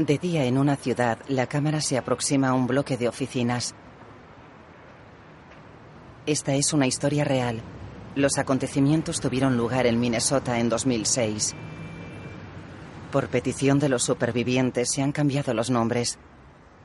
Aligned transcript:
De 0.00 0.16
día 0.16 0.46
en 0.46 0.56
una 0.56 0.76
ciudad, 0.76 1.18
la 1.28 1.46
cámara 1.46 1.82
se 1.82 1.98
aproxima 1.98 2.48
a 2.48 2.54
un 2.54 2.66
bloque 2.66 2.96
de 2.96 3.06
oficinas. 3.06 3.74
Esta 6.24 6.54
es 6.54 6.72
una 6.72 6.86
historia 6.86 7.22
real. 7.22 7.60
Los 8.14 8.38
acontecimientos 8.38 9.20
tuvieron 9.20 9.58
lugar 9.58 9.86
en 9.86 10.00
Minnesota 10.00 10.58
en 10.58 10.70
2006. 10.70 11.54
Por 13.12 13.28
petición 13.28 13.78
de 13.78 13.90
los 13.90 14.02
supervivientes 14.02 14.90
se 14.90 15.02
han 15.02 15.12
cambiado 15.12 15.52
los 15.52 15.68
nombres. 15.68 16.18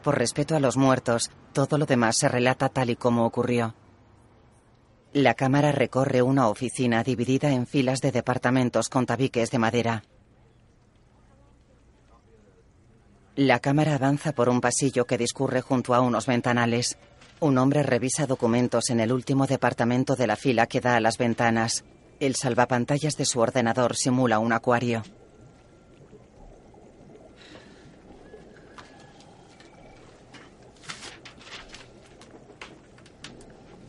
Por 0.04 0.18
respeto 0.18 0.58
a 0.58 0.60
los 0.60 0.76
muertos, 0.76 1.32
todo 1.54 1.78
lo 1.78 1.86
demás 1.86 2.18
se 2.18 2.28
relata 2.28 2.68
tal 2.68 2.90
y 2.90 2.98
como 2.98 3.26
ocurrió. 3.26 3.76
La 5.14 5.36
cámara 5.36 5.72
recorre 5.72 6.22
una 6.22 6.50
oficina 6.50 7.02
dividida 7.02 7.50
en 7.54 7.66
filas 7.66 8.02
de 8.02 8.12
departamentos 8.12 8.90
con 8.90 9.06
tabiques 9.06 9.52
de 9.52 9.60
madera. 9.60 10.04
La 13.38 13.60
cámara 13.60 13.96
avanza 13.96 14.32
por 14.32 14.48
un 14.48 14.62
pasillo 14.62 15.06
que 15.06 15.18
discurre 15.18 15.60
junto 15.60 15.94
a 15.94 16.00
unos 16.00 16.26
ventanales. 16.26 16.98
Un 17.42 17.58
hombre 17.58 17.84
revisa 17.84 18.28
documentos 18.28 18.90
en 18.90 19.02
el 19.02 19.12
último 19.12 19.46
departamento 19.46 20.16
de 20.16 20.26
la 20.26 20.38
fila 20.38 20.68
que 20.68 20.80
da 20.80 20.96
a 20.96 21.02
las 21.02 21.18
ventanas. 21.18 21.84
El 22.22 22.36
salvapantallas 22.36 23.18
de 23.18 23.26
su 23.26 23.42
ordenador 23.42 23.98
simula 23.98 24.40
un 24.40 24.54
acuario. 24.54 25.04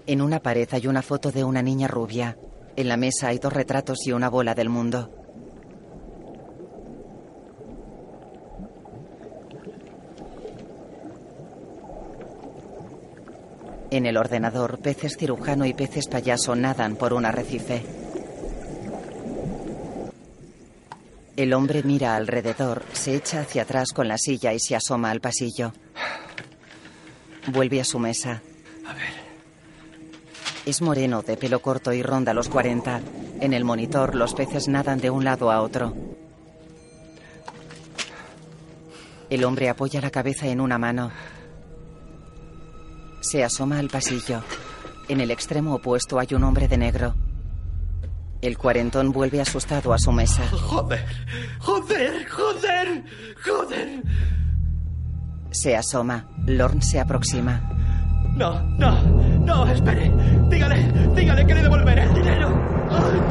En 0.08 0.22
una 0.22 0.40
pared 0.40 0.68
hay 0.72 0.88
una 0.88 1.02
foto 1.02 1.30
de 1.30 1.44
una 1.44 1.62
niña 1.62 1.86
rubia. 1.86 2.36
En 2.74 2.88
la 2.88 2.96
mesa 2.96 3.28
hay 3.28 3.38
dos 3.38 3.52
retratos 3.52 4.08
y 4.08 4.10
una 4.10 4.28
bola 4.28 4.56
del 4.56 4.70
mundo. 4.70 5.25
En 13.90 14.06
el 14.06 14.16
ordenador, 14.16 14.78
peces 14.78 15.16
cirujano 15.16 15.64
y 15.64 15.72
peces 15.72 16.08
payaso 16.08 16.56
nadan 16.56 16.96
por 16.96 17.12
un 17.12 17.24
arrecife. 17.24 17.84
El 21.36 21.52
hombre 21.52 21.82
mira 21.82 22.16
alrededor, 22.16 22.82
se 22.92 23.14
echa 23.14 23.40
hacia 23.40 23.62
atrás 23.62 23.92
con 23.94 24.08
la 24.08 24.18
silla 24.18 24.54
y 24.54 24.58
se 24.58 24.74
asoma 24.74 25.10
al 25.10 25.20
pasillo. 25.20 25.72
Vuelve 27.48 27.80
a 27.80 27.84
su 27.84 27.98
mesa. 27.98 28.42
A 28.86 28.94
ver. 28.94 29.26
Es 30.64 30.82
moreno, 30.82 31.22
de 31.22 31.36
pelo 31.36 31.60
corto 31.60 31.92
y 31.92 32.02
ronda 32.02 32.34
los 32.34 32.48
40. 32.48 33.00
En 33.40 33.52
el 33.52 33.64
monitor, 33.64 34.14
los 34.14 34.34
peces 34.34 34.66
nadan 34.66 34.98
de 34.98 35.10
un 35.10 35.24
lado 35.24 35.52
a 35.52 35.60
otro. 35.60 35.94
El 39.28 39.44
hombre 39.44 39.68
apoya 39.68 40.00
la 40.00 40.10
cabeza 40.10 40.46
en 40.48 40.60
una 40.60 40.78
mano. 40.78 41.10
Se 43.20 43.42
asoma 43.44 43.78
al 43.78 43.88
pasillo. 43.88 44.42
En 45.08 45.20
el 45.20 45.30
extremo 45.30 45.74
opuesto 45.74 46.18
hay 46.18 46.28
un 46.32 46.44
hombre 46.44 46.68
de 46.68 46.78
negro. 46.78 47.14
El 48.42 48.58
cuarentón 48.58 49.12
vuelve 49.12 49.40
asustado 49.40 49.92
a 49.92 49.98
su 49.98 50.12
mesa. 50.12 50.42
Joder, 50.50 51.04
joder, 51.58 52.28
joder, 52.28 53.04
joder. 53.44 54.02
Se 55.50 55.76
asoma. 55.76 56.28
Lorne 56.46 56.82
se 56.82 57.00
aproxima. 57.00 57.62
No, 58.36 58.60
no, 58.78 59.02
no, 59.02 59.66
espere. 59.66 60.12
Dígale, 60.50 60.92
dígale 61.14 61.46
que 61.46 61.54
le 61.54 61.62
devolveré 61.62 62.02
el 62.02 62.14
dinero. 62.14 62.48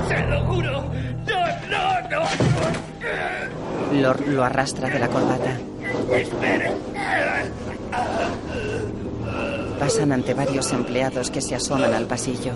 Se 0.07 0.27
lo 0.27 0.45
juro. 0.45 0.91
No, 1.27 1.39
no, 1.69 2.09
no. 2.09 4.01
Lorne 4.01 4.27
lo 4.33 4.43
arrastra 4.43 4.89
de 4.89 4.99
la 4.99 5.07
corbata. 5.07 5.57
Espere. 6.11 6.71
Pasan 9.79 10.11
ante 10.11 10.33
varios 10.33 10.71
empleados 10.71 11.29
que 11.31 11.41
se 11.41 11.55
asoman 11.55 11.93
al 11.93 12.05
pasillo. 12.05 12.53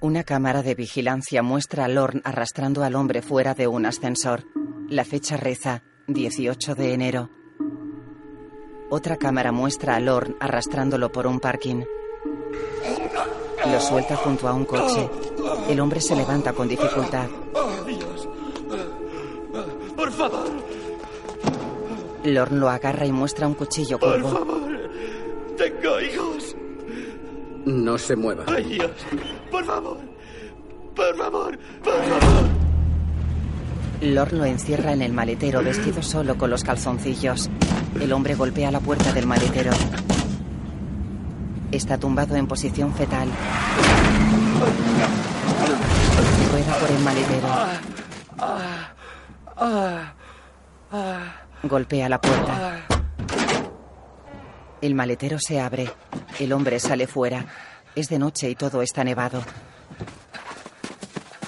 Una 0.00 0.22
cámara 0.22 0.62
de 0.62 0.74
vigilancia 0.74 1.42
muestra 1.42 1.86
a 1.86 1.88
Lorne 1.88 2.20
arrastrando 2.24 2.82
al 2.82 2.94
hombre 2.94 3.22
fuera 3.22 3.54
de 3.54 3.66
un 3.66 3.86
ascensor. 3.86 4.44
La 4.88 5.04
fecha 5.04 5.36
reza 5.36 5.82
18 6.08 6.74
de 6.74 6.92
enero. 6.92 7.30
Otra 8.90 9.16
cámara 9.16 9.50
muestra 9.50 9.96
a 9.96 10.00
Lorne 10.00 10.36
arrastrándolo 10.40 11.10
por 11.10 11.26
un 11.26 11.40
parking. 11.40 11.84
Lo 13.66 13.80
suelta 13.80 14.16
junto 14.16 14.46
a 14.46 14.52
un 14.52 14.66
coche. 14.66 15.08
El 15.70 15.80
hombre 15.80 16.00
se 16.00 16.14
levanta 16.14 16.52
con 16.52 16.68
dificultad. 16.68 17.28
Por 19.96 20.12
favor, 20.12 20.50
Lorne 22.24 22.58
lo 22.58 22.68
agarra 22.70 23.06
y 23.06 23.12
muestra 23.12 23.46
un 23.46 23.54
cuchillo 23.54 23.98
por 23.98 24.20
curvo. 24.20 24.30
favor. 24.38 24.90
Tengo 25.56 26.00
hijos. 26.00 26.56
No 27.66 27.98
se 27.98 28.16
mueva. 28.16 28.44
Ay, 28.48 28.64
Dios. 28.64 28.90
Por 29.50 29.64
favor. 29.64 29.98
Por 30.96 31.16
favor. 31.16 31.58
Por 31.82 31.94
favor. 31.94 32.44
Lorne 34.00 34.38
lo 34.38 34.44
encierra 34.44 34.92
en 34.92 35.02
el 35.02 35.12
maletero 35.12 35.62
vestido 35.62 36.02
solo 36.02 36.36
con 36.36 36.50
los 36.50 36.64
calzoncillos. 36.64 37.48
El 38.00 38.12
hombre 38.12 38.34
golpea 38.34 38.70
la 38.70 38.80
puerta 38.80 39.12
del 39.12 39.26
maletero. 39.26 39.72
Está 41.70 41.98
tumbado 41.98 42.36
en 42.36 42.46
posición 42.46 42.92
fetal. 42.94 43.28
Rueda 46.52 46.78
por 46.78 46.90
el 46.90 47.02
maletero. 47.02 47.48
Golpea 51.66 52.10
la 52.10 52.20
puerta. 52.20 52.86
El 54.82 54.94
maletero 54.94 55.38
se 55.38 55.60
abre. 55.60 55.90
El 56.38 56.52
hombre 56.52 56.78
sale 56.78 57.06
fuera. 57.06 57.46
Es 57.94 58.10
de 58.10 58.18
noche 58.18 58.50
y 58.50 58.54
todo 58.54 58.82
está 58.82 59.02
nevado. 59.02 59.42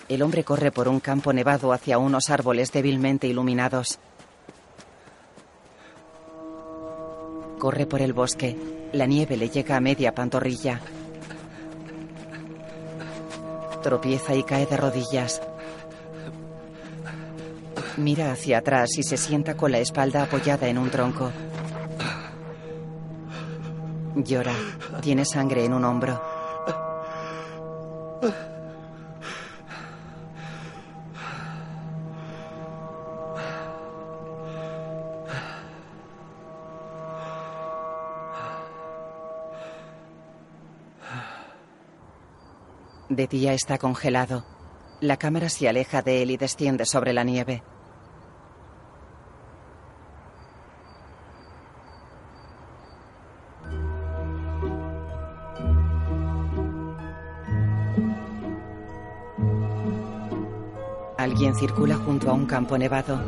El 0.09 0.23
hombre 0.23 0.43
corre 0.43 0.73
por 0.73 0.89
un 0.89 1.01
campo 1.01 1.35
nevado 1.35 1.71
hacia 1.71 1.99
unos 1.99 2.31
árboles 2.31 2.73
débilmente 2.73 3.27
iluminados. 3.27 3.99
Corre 7.59 7.85
por 7.85 8.01
el 8.01 8.15
bosque. 8.15 8.57
La 8.93 9.05
nieve 9.05 9.37
le 9.37 9.51
llega 9.51 9.77
a 9.77 9.81
media 9.81 10.15
pantorrilla. 10.15 10.81
Tropieza 13.83 14.35
y 14.35 14.45
cae 14.45 14.65
de 14.65 14.77
rodillas. 14.79 15.43
Mira 17.97 18.31
hacia 18.31 18.59
atrás 18.59 18.99
y 18.99 19.03
se 19.03 19.17
sienta 19.17 19.57
con 19.57 19.73
la 19.73 19.79
espalda 19.79 20.23
apoyada 20.23 20.69
en 20.69 20.77
un 20.77 20.91
tronco. 20.91 21.33
Llora. 24.17 24.55
Tiene 25.01 25.25
sangre 25.25 25.65
en 25.65 25.73
un 25.73 25.85
hombro. 25.85 26.21
De 43.09 43.27
día 43.27 43.55
está 43.55 43.79
congelado. 43.79 44.45
La 45.01 45.17
cámara 45.17 45.49
se 45.49 45.69
aleja 45.69 46.03
de 46.03 46.23
él 46.23 46.31
y 46.31 46.37
desciende 46.37 46.85
sobre 46.85 47.15
la 47.15 47.25
nieve. 47.25 47.63
Alguien 61.37 61.55
circula 61.55 61.97
junto 61.97 62.31
a 62.31 62.33
un 62.33 62.47
campo 62.47 62.79
nevado. 62.79 63.21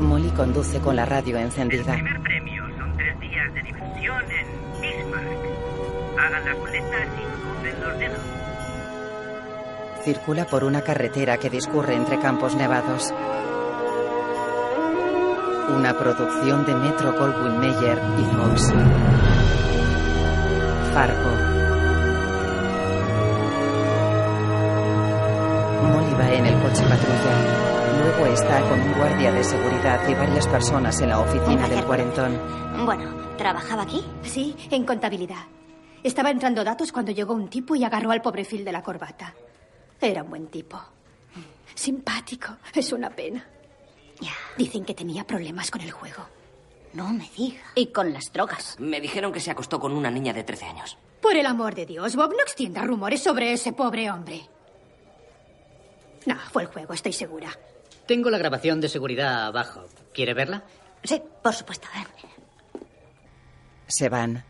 Molly 0.00 0.30
conduce 0.30 0.80
con 0.80 0.96
la 0.96 1.04
radio 1.04 1.36
encendida. 1.36 1.92
primer 1.92 2.22
premio 2.22 2.62
son 2.78 2.96
tres 2.96 3.20
días 3.20 3.52
de 3.52 3.62
diversión 3.62 4.22
en 4.30 4.80
Bismarck. 4.80 6.18
Hagan 6.18 6.44
las 6.46 6.58
maletas 6.60 7.08
y 7.12 7.24
crucen 7.42 7.80
los 7.82 7.98
dedos. 7.98 8.18
Circula 10.02 10.46
por 10.46 10.64
una 10.64 10.80
carretera 10.80 11.36
que 11.36 11.50
discurre 11.50 11.94
entre 11.94 12.18
campos 12.18 12.54
nevados. 12.56 13.12
Una 15.76 15.92
producción 15.92 16.64
de 16.64 16.74
Metro 16.74 17.12
Goldwyn 17.12 17.58
Mayer 17.58 18.00
y 18.18 18.24
Fox. 18.34 18.72
Fargo. 20.94 21.53
Molly 25.84 26.14
va 26.14 26.32
en 26.32 26.46
el 26.46 26.62
coche 26.62 26.82
patrulla. 26.82 27.74
Luego 28.02 28.26
está 28.32 28.60
con 28.68 28.80
un 28.80 28.92
guardia 28.94 29.32
de 29.32 29.44
seguridad 29.44 30.08
y 30.08 30.14
varias 30.14 30.46
personas 30.48 31.00
en 31.00 31.08
la 31.10 31.20
oficina 31.20 31.68
del 31.68 31.84
cuarentón. 31.84 32.38
Bueno, 32.84 33.14
¿trabajaba 33.36 33.82
aquí? 33.82 34.04
Sí, 34.22 34.56
en 34.70 34.84
contabilidad. 34.84 35.44
Estaba 36.02 36.30
entrando 36.30 36.64
datos 36.64 36.92
cuando 36.92 37.12
llegó 37.12 37.34
un 37.34 37.48
tipo 37.48 37.74
y 37.74 37.84
agarró 37.84 38.10
al 38.10 38.20
pobre 38.20 38.44
Phil 38.44 38.64
de 38.64 38.72
la 38.72 38.82
corbata. 38.82 39.34
Era 40.00 40.22
un 40.22 40.30
buen 40.30 40.46
tipo. 40.48 40.78
Simpático. 41.74 42.56
Es 42.74 42.92
una 42.92 43.10
pena. 43.10 43.46
Ya. 44.20 44.32
Dicen 44.56 44.84
que 44.84 44.94
tenía 44.94 45.24
problemas 45.26 45.70
con 45.70 45.80
el 45.80 45.90
juego. 45.90 46.26
No 46.92 47.12
me 47.12 47.28
diga. 47.36 47.62
Y 47.74 47.86
con 47.86 48.12
las 48.12 48.32
drogas. 48.32 48.76
Me 48.78 49.00
dijeron 49.00 49.32
que 49.32 49.40
se 49.40 49.50
acostó 49.50 49.80
con 49.80 49.92
una 49.92 50.10
niña 50.10 50.32
de 50.32 50.44
13 50.44 50.66
años. 50.66 50.96
Por 51.20 51.36
el 51.36 51.46
amor 51.46 51.74
de 51.74 51.86
Dios, 51.86 52.14
Bob, 52.14 52.32
no 52.32 52.42
extienda 52.42 52.82
rumores 52.82 53.22
sobre 53.22 53.52
ese 53.52 53.72
pobre 53.72 54.10
hombre. 54.10 54.48
No, 56.26 56.36
fue 56.52 56.62
el 56.62 56.68
juego, 56.68 56.92
estoy 56.94 57.12
segura. 57.12 57.50
Tengo 58.06 58.30
la 58.30 58.38
grabación 58.38 58.80
de 58.80 58.88
seguridad 58.88 59.46
abajo. 59.46 59.86
¿Quiere 60.12 60.34
verla? 60.34 60.64
Sí, 61.02 61.20
por 61.42 61.54
supuesto. 61.54 61.86
Se 63.86 64.08
van. 64.08 64.44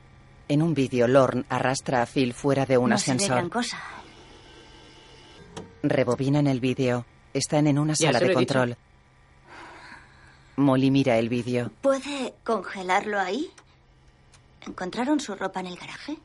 En 0.49 0.63
un 0.63 0.75
vídeo, 0.75 1.09
Lorne 1.09 1.45
arrastra 1.49 2.03
a 2.03 2.07
Phil 2.07 2.35
fuera 2.35 2.67
de 2.67 2.77
un 2.79 2.91
no 2.91 2.99
Se 2.99 3.11
ve 3.11 3.17
ascensor. 3.17 3.37
gran 3.37 3.49
cosa. 3.51 3.79
Rebobinan 5.83 6.47
el 6.47 6.61
vídeo. 6.61 7.05
Están 7.33 7.67
en 7.67 7.79
una 7.79 7.95
Ya 7.95 8.09
sala 8.09 8.21
de 8.21 8.27
dicho. 8.27 8.35
control. 8.39 8.77
Molly 10.57 10.91
mira 10.91 11.19
el 11.19 11.29
vídeo. 11.29 11.71
¿Puede 11.81 12.35
congelarlo 12.45 13.19
ahí? 13.19 13.51
¿Encontraron 14.67 15.19
su 15.21 15.35
ropa 15.35 15.61
en 15.61 15.67
el 15.67 15.77
garaje? 15.77 16.17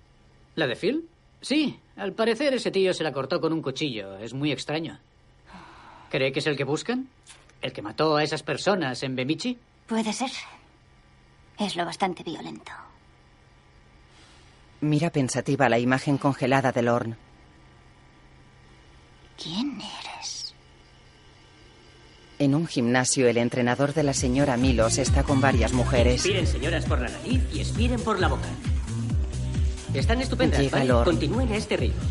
¿La 0.56 0.68
de 0.68 0.76
Phil? 0.76 1.10
Sí, 1.42 1.80
al 1.96 2.14
parecer 2.14 2.54
ese 2.54 2.70
tío 2.72 2.94
se 2.94 3.04
la 3.04 3.12
cortó 3.12 3.42
con 3.42 3.54
un 3.54 3.62
cuchillo. 3.62 4.18
Es 4.18 4.34
muy 4.34 4.52
extraño. 4.52 5.00
¿Cree 6.10 6.32
que 6.32 6.40
es 6.40 6.48
el 6.48 6.58
que 6.58 6.64
buscan? 6.64 7.08
¿El 7.62 7.74
que 7.74 7.82
mató 7.82 8.16
a 8.18 8.24
esas 8.24 8.44
personas 8.44 9.04
en 9.04 9.16
Bemichi? 9.16 9.58
Puede 9.88 10.14
ser. 10.14 10.32
Es 11.58 11.76
lo 11.76 11.86
bastante 11.86 12.24
violento. 12.24 12.72
Mira 14.82 15.10
pensativa 15.10 15.68
la 15.68 15.78
imagen 15.78 16.18
congelada 16.18 16.72
de 16.72 16.82
Lorne. 16.82 17.16
¿Quién 19.42 19.80
eres? 19.82 20.54
En 22.40 22.56
un 22.56 22.66
gimnasio, 22.68 23.28
el 23.28 23.38
entrenador 23.38 23.94
de 23.94 24.04
la 24.04 24.14
señora 24.14 24.56
Milos 24.56 24.98
está 24.98 25.24
con 25.24 25.42
varias 25.42 25.74
mujeres. 25.74 26.16
Expiren, 26.16 26.48
señoras, 26.48 26.86
por 26.86 27.02
la 27.02 27.10
nariz 27.10 27.42
y 27.54 27.60
expiren 27.60 28.02
por 28.02 28.20
la 28.20 28.30
boca. 28.30 28.48
Están 29.94 30.22
estupendas, 30.22 30.62
Llega 30.62 30.78
¿vale? 30.78 30.88
Lorne. 30.88 31.12
Continúen 31.12 31.52
a 31.52 31.58
este 31.58 31.76
ritmo. 31.76 32.02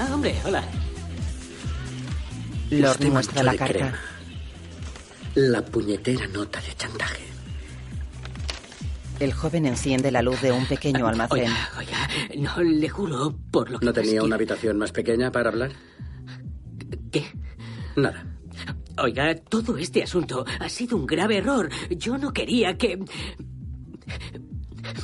Ah, 0.00 0.08
hombre, 0.12 0.34
hola. 0.44 0.64
Lorne 2.70 2.90
Usted 2.90 3.08
muestra 3.10 3.42
la 3.42 3.56
carta. 3.56 3.72
crema. 3.74 3.98
La 5.34 5.64
puñetera 5.64 6.26
nota 6.28 6.60
de 6.60 6.74
chantaje. 6.74 7.24
El 9.20 9.32
joven 9.32 9.66
enciende 9.66 10.10
la 10.10 10.22
luz 10.22 10.40
de 10.42 10.52
un 10.52 10.66
pequeño 10.66 11.06
almacén. 11.08 11.40
Oiga, 11.44 11.68
oiga, 11.78 12.08
no, 12.38 12.62
le 12.62 12.88
juro 12.88 13.36
por 13.50 13.70
lo 13.70 13.78
que 13.78 13.86
¿No 13.86 13.92
tenía 13.92 14.22
una 14.22 14.34
habitación 14.36 14.76
más 14.78 14.92
pequeña 14.92 15.30
para 15.30 15.50
hablar? 15.50 15.72
¿Qué? 17.10 17.24
Nada. 17.96 18.26
Oiga, 18.98 19.34
todo 19.36 19.76
este 19.76 20.02
asunto 20.02 20.44
ha 20.60 20.68
sido 20.68 20.96
un 20.96 21.06
grave 21.06 21.38
error. 21.38 21.68
Yo 21.90 22.16
no 22.18 22.32
quería 22.32 22.76
que... 22.76 22.98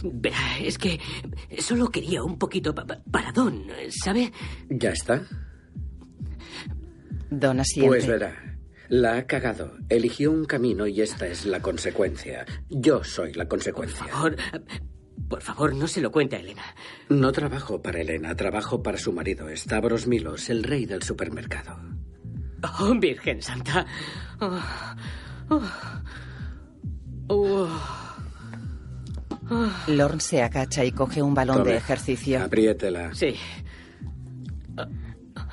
Verá, 0.02 0.58
es 0.60 0.78
que 0.78 1.00
solo 1.58 1.88
quería 1.88 2.22
un 2.22 2.38
poquito 2.38 2.74
pa- 2.74 2.86
paradón, 3.10 3.64
¿sabe? 3.90 4.32
¿Ya 4.68 4.90
está? 4.90 5.22
Don 7.30 7.60
asiente. 7.60 7.88
Pues 7.88 8.06
verá. 8.06 8.34
La 8.88 9.16
ha 9.18 9.26
cagado. 9.26 9.76
Eligió 9.88 10.32
un 10.32 10.44
camino 10.44 10.86
y 10.86 11.00
esta 11.00 11.26
es 11.26 11.46
la 11.46 11.60
consecuencia. 11.60 12.44
Yo 12.68 13.04
soy 13.04 13.32
la 13.34 13.46
consecuencia. 13.46 14.00
Por 14.06 14.10
favor, 14.10 14.36
por 15.28 15.42
favor, 15.42 15.74
no 15.76 15.86
se 15.86 16.00
lo 16.00 16.10
cuente 16.10 16.34
a 16.36 16.40
Elena. 16.40 16.64
No 17.08 17.30
trabajo 17.30 17.80
para 17.80 18.00
Elena, 18.00 18.34
trabajo 18.34 18.82
para 18.82 18.98
su 18.98 19.12
marido, 19.12 19.46
Stavros 19.54 20.08
Milos, 20.08 20.50
el 20.50 20.64
rey 20.64 20.86
del 20.86 21.04
supermercado. 21.04 21.78
Oh, 22.80 22.94
Virgen 22.98 23.40
Santa. 23.40 23.86
Oh, 24.40 24.58
oh, 25.50 25.62
oh. 27.28 27.68
Lorne 29.86 30.20
se 30.20 30.42
agacha 30.42 30.84
y 30.84 30.92
coge 30.92 31.22
un 31.22 31.34
balón 31.34 31.58
Tome. 31.58 31.70
de 31.72 31.76
ejercicio. 31.76 32.42
Apriétela. 32.42 33.14
Sí. 33.14 33.34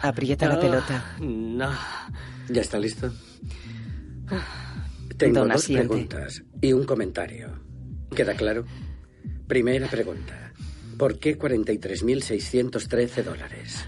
Aprieta 0.02 0.48
la 0.48 0.58
Oh, 0.58 0.60
pelota. 0.62 1.16
No. 1.20 1.72
¿Ya 2.50 2.62
está 2.62 2.78
listo? 2.80 3.12
Tengo 5.18 5.40
Don 5.40 5.50
dos 5.50 5.64
asiente. 5.64 5.88
preguntas 5.88 6.44
y 6.62 6.74
un 6.74 6.86
comentario. 6.86 7.60
¿Queda 8.16 8.36
claro? 8.36 8.66
Primera 9.48 9.88
pregunta. 9.88 10.54
¿Por 10.98 11.20
qué 11.20 11.38
43.613 11.38 13.24
dólares? 13.24 13.86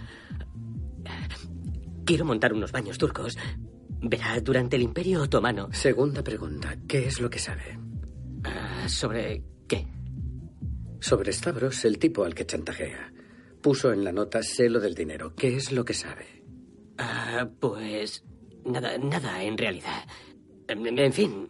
Quiero 2.06 2.26
montar 2.26 2.54
unos 2.54 2.72
baños 2.72 2.98
turcos. 2.98 3.38
Verá, 4.02 4.40
durante 4.40 4.76
el 4.78 4.82
Imperio 4.84 5.22
Otomano. 5.24 5.70
Segunda 5.72 6.24
pregunta. 6.24 6.76
¿Qué 6.88 7.06
es 7.08 7.20
lo 7.20 7.30
que 7.30 7.40
sabe? 7.40 7.78
Ah, 8.44 8.88
¿Sobre 8.88 9.44
qué? 9.68 9.86
Sobre 11.02 11.32
Stavros, 11.34 11.86
el 11.86 12.00
tipo 12.00 12.24
al 12.24 12.34
que 12.34 12.46
chantajea. 12.46 13.12
Puso 13.62 13.92
en 13.92 14.04
la 14.04 14.12
nota 14.12 14.42
celo 14.42 14.80
del 14.80 14.96
dinero. 14.96 15.34
¿Qué 15.36 15.56
es 15.56 15.72
lo 15.72 15.84
que 15.84 15.94
sabe? 15.94 16.44
Ah, 16.98 17.48
pues. 17.60 18.24
Nada, 18.66 18.98
nada, 18.98 19.44
en 19.44 19.58
realidad. 19.58 20.04
En, 20.68 20.98
en 21.00 21.14
fin. 21.14 21.50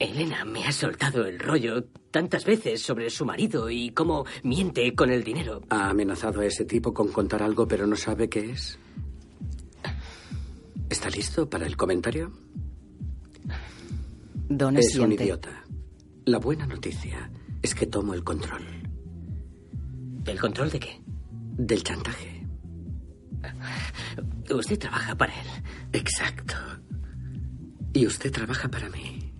Elena 0.00 0.46
me 0.46 0.64
ha 0.64 0.72
soltado 0.72 1.26
el 1.26 1.38
rollo 1.38 1.84
tantas 2.10 2.46
veces 2.46 2.80
sobre 2.80 3.10
su 3.10 3.26
marido 3.26 3.68
y 3.68 3.90
cómo 3.90 4.24
miente 4.42 4.94
con 4.94 5.10
el 5.10 5.22
dinero. 5.22 5.60
¿Ha 5.68 5.90
amenazado 5.90 6.40
a 6.40 6.46
ese 6.46 6.64
tipo 6.64 6.94
con 6.94 7.08
contar 7.08 7.42
algo 7.42 7.68
pero 7.68 7.86
no 7.86 7.96
sabe 7.96 8.28
qué 8.30 8.50
es? 8.50 8.78
¿Está 10.88 11.10
listo 11.10 11.48
para 11.48 11.66
el 11.66 11.76
comentario? 11.76 12.32
Don 14.48 14.78
Es 14.78 14.96
un 14.96 15.12
idiota. 15.12 15.64
La 16.24 16.38
buena 16.38 16.66
noticia 16.66 17.30
es 17.62 17.74
que 17.74 17.86
tomo 17.86 18.14
el 18.14 18.24
control 18.24 18.64
¿El 20.26 20.40
control 20.40 20.70
de 20.70 20.80
qué? 20.80 21.00
Del 21.66 21.82
chantaje. 21.82 22.46
Usted 24.50 24.78
trabaja 24.78 25.14
para 25.14 25.32
él. 25.32 25.46
Exacto. 25.92 26.54
Y 27.92 28.06
usted 28.06 28.32
trabaja 28.32 28.68
para 28.68 28.88
mí. 28.88 29.32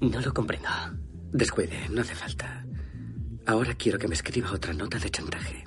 No 0.00 0.20
lo 0.20 0.32
comprendo. 0.32 0.68
Descuide, 1.32 1.88
no 1.90 2.00
hace 2.00 2.14
falta. 2.14 2.64
Ahora 3.46 3.74
quiero 3.74 3.98
que 3.98 4.08
me 4.08 4.14
escriba 4.14 4.52
otra 4.52 4.72
nota 4.72 4.98
de 4.98 5.10
chantaje. 5.10 5.64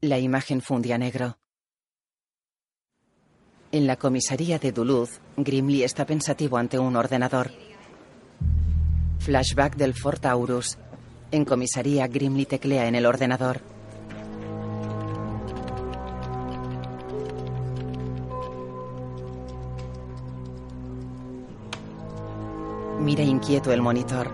La 0.00 0.18
imagen 0.18 0.60
funde 0.60 0.92
a 0.92 0.98
negro. 0.98 1.38
En 3.72 3.86
la 3.86 3.96
comisaría 3.96 4.58
de 4.58 4.72
Duluth, 4.72 5.20
Grimley 5.36 5.82
está 5.82 6.06
pensativo 6.06 6.56
ante 6.56 6.78
un 6.78 6.96
ordenador. 6.96 7.50
Flashback 9.18 9.76
del 9.76 9.94
Fort 9.94 10.22
Taurus. 10.22 10.78
En 11.30 11.44
comisaría, 11.44 12.06
Grimley 12.06 12.46
teclea 12.46 12.86
en 12.86 12.94
el 12.94 13.04
ordenador. 13.04 13.60
Mira 22.98 23.22
inquieto 23.22 23.72
el 23.72 23.82
monitor. 23.82 24.30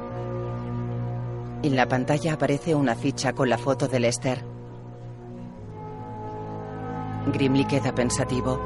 En 1.64 1.74
la 1.74 1.88
pantalla 1.88 2.34
aparece 2.34 2.76
una 2.76 2.94
ficha 2.94 3.32
con 3.32 3.48
la 3.48 3.58
foto 3.58 3.88
de 3.88 3.98
Lester. 3.98 4.44
Grimley 7.32 7.64
queda 7.64 7.92
pensativo. 7.92 8.60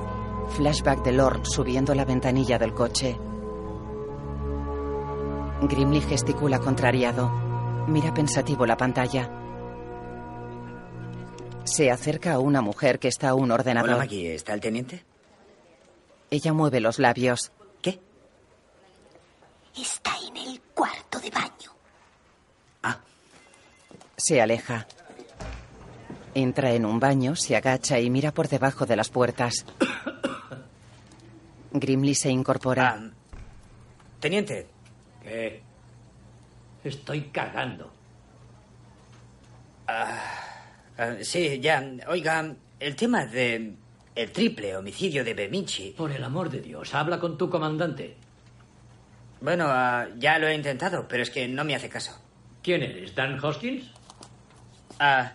Flashback 0.50 1.02
de 1.02 1.12
Lord 1.12 1.46
subiendo 1.46 1.94
la 1.94 2.04
ventanilla 2.04 2.58
del 2.58 2.74
coche. 2.74 3.18
Grimley 5.62 6.02
gesticula 6.02 6.58
contrariado. 6.58 7.47
Mira 7.88 8.12
pensativo 8.12 8.66
la 8.66 8.76
pantalla. 8.76 9.30
Se 11.64 11.90
acerca 11.90 12.34
a 12.34 12.38
una 12.38 12.60
mujer 12.60 12.98
que 12.98 13.08
está 13.08 13.30
a 13.30 13.34
un 13.34 13.50
ordenador. 13.50 13.88
Hola, 13.88 13.98
Maggie. 13.98 14.34
¿Está 14.34 14.52
el 14.52 14.60
teniente? 14.60 15.04
Ella 16.30 16.52
mueve 16.52 16.80
los 16.80 16.98
labios. 16.98 17.50
¿Qué? 17.80 17.98
Está 19.74 20.12
en 20.28 20.36
el 20.36 20.60
cuarto 20.74 21.18
de 21.18 21.30
baño. 21.30 21.48
Se 24.18 24.42
aleja. 24.42 24.86
Entra 26.34 26.72
en 26.72 26.84
un 26.84 27.00
baño, 27.00 27.36
se 27.36 27.56
agacha 27.56 27.98
y 28.00 28.10
mira 28.10 28.32
por 28.32 28.48
debajo 28.48 28.84
de 28.84 28.96
las 28.96 29.08
puertas. 29.08 29.64
Grimley 31.72 32.14
se 32.14 32.28
incorpora. 32.28 32.98
Ah, 32.98 33.10
Teniente. 34.20 34.66
¿Qué? 35.22 35.62
Estoy 36.88 37.22
cagando. 37.32 37.92
Ah, 39.86 40.20
sí, 41.22 41.60
ya. 41.60 41.82
Oiga, 42.08 42.54
el 42.80 42.96
tema 42.96 43.26
de 43.26 43.74
el 44.14 44.32
triple 44.32 44.76
homicidio 44.76 45.24
de 45.24 45.34
Bemichi. 45.34 45.90
Por 45.96 46.10
el 46.12 46.24
amor 46.24 46.50
de 46.50 46.60
Dios, 46.60 46.94
habla 46.94 47.18
con 47.18 47.38
tu 47.38 47.48
comandante. 47.48 48.16
Bueno, 49.40 49.66
ah, 49.68 50.06
ya 50.16 50.38
lo 50.38 50.48
he 50.48 50.54
intentado, 50.54 51.06
pero 51.06 51.22
es 51.22 51.30
que 51.30 51.46
no 51.46 51.64
me 51.64 51.74
hace 51.74 51.88
caso. 51.88 52.20
¿Quién 52.62 52.82
eres? 52.82 53.14
¿Dan 53.14 53.42
Hoskins? 53.42 53.84
Ah, 54.98 55.32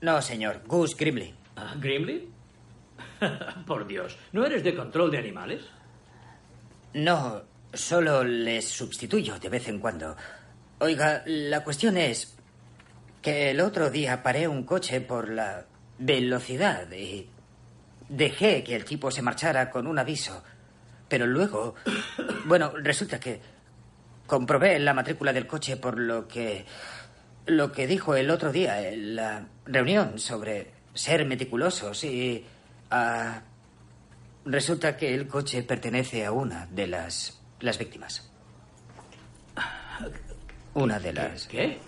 No, 0.00 0.22
señor. 0.22 0.62
Gus 0.66 0.96
Grimley. 0.96 1.34
Ah, 1.56 1.74
¿Grimley? 1.78 2.28
Por 3.66 3.86
Dios, 3.86 4.16
¿no 4.32 4.44
eres 4.44 4.64
de 4.64 4.74
control 4.74 5.10
de 5.10 5.18
animales? 5.18 5.62
No, 6.94 7.42
solo 7.72 8.24
les 8.24 8.66
sustituyo 8.68 9.38
de 9.38 9.48
vez 9.48 9.68
en 9.68 9.78
cuando. 9.78 10.16
Oiga, 10.82 11.22
la 11.26 11.62
cuestión 11.62 11.96
es 11.96 12.34
que 13.22 13.52
el 13.52 13.60
otro 13.60 13.88
día 13.88 14.20
paré 14.20 14.48
un 14.48 14.64
coche 14.64 15.00
por 15.00 15.28
la 15.28 15.64
velocidad 15.96 16.90
y 16.90 17.28
dejé 18.08 18.64
que 18.64 18.74
el 18.74 18.84
tipo 18.84 19.08
se 19.12 19.22
marchara 19.22 19.70
con 19.70 19.86
un 19.86 20.00
aviso. 20.00 20.42
Pero 21.08 21.24
luego, 21.24 21.76
bueno, 22.46 22.72
resulta 22.74 23.20
que 23.20 23.40
comprobé 24.26 24.80
la 24.80 24.92
matrícula 24.92 25.32
del 25.32 25.46
coche 25.46 25.76
por 25.76 26.00
lo 26.00 26.26
que 26.26 26.66
lo 27.46 27.70
que 27.70 27.86
dijo 27.86 28.16
el 28.16 28.28
otro 28.28 28.50
día 28.50 28.88
en 28.88 29.14
la 29.14 29.46
reunión 29.64 30.18
sobre 30.18 30.72
ser 30.94 31.24
meticulosos 31.26 32.02
y 32.02 32.44
ah, 32.90 33.40
resulta 34.44 34.96
que 34.96 35.14
el 35.14 35.28
coche 35.28 35.62
pertenece 35.62 36.26
a 36.26 36.32
una 36.32 36.66
de 36.66 36.88
las 36.88 37.40
las 37.60 37.78
víctimas. 37.78 38.32
Una 40.74 40.98
de 40.98 41.12
las. 41.12 41.46
¿Qué? 41.46 41.78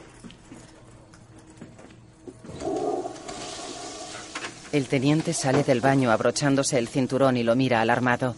El 4.73 4.89
teniente 4.89 5.33
sale 5.33 5.63
del 5.63 5.81
baño 5.81 6.11
abrochándose 6.11 6.79
el 6.79 6.89
cinturón 6.89 7.37
y 7.37 7.43
lo 7.45 7.55
mira 7.55 7.81
alarmado. 7.81 8.35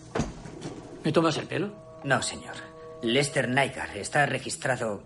¿Me 1.03 1.13
tomas 1.13 1.37
el 1.39 1.47
pelo? 1.47 1.73
No, 2.05 2.21
señor. 2.23 2.55
Lester 3.03 3.49
Nygar 3.49 3.97
está 3.97 4.27
registrado 4.27 5.03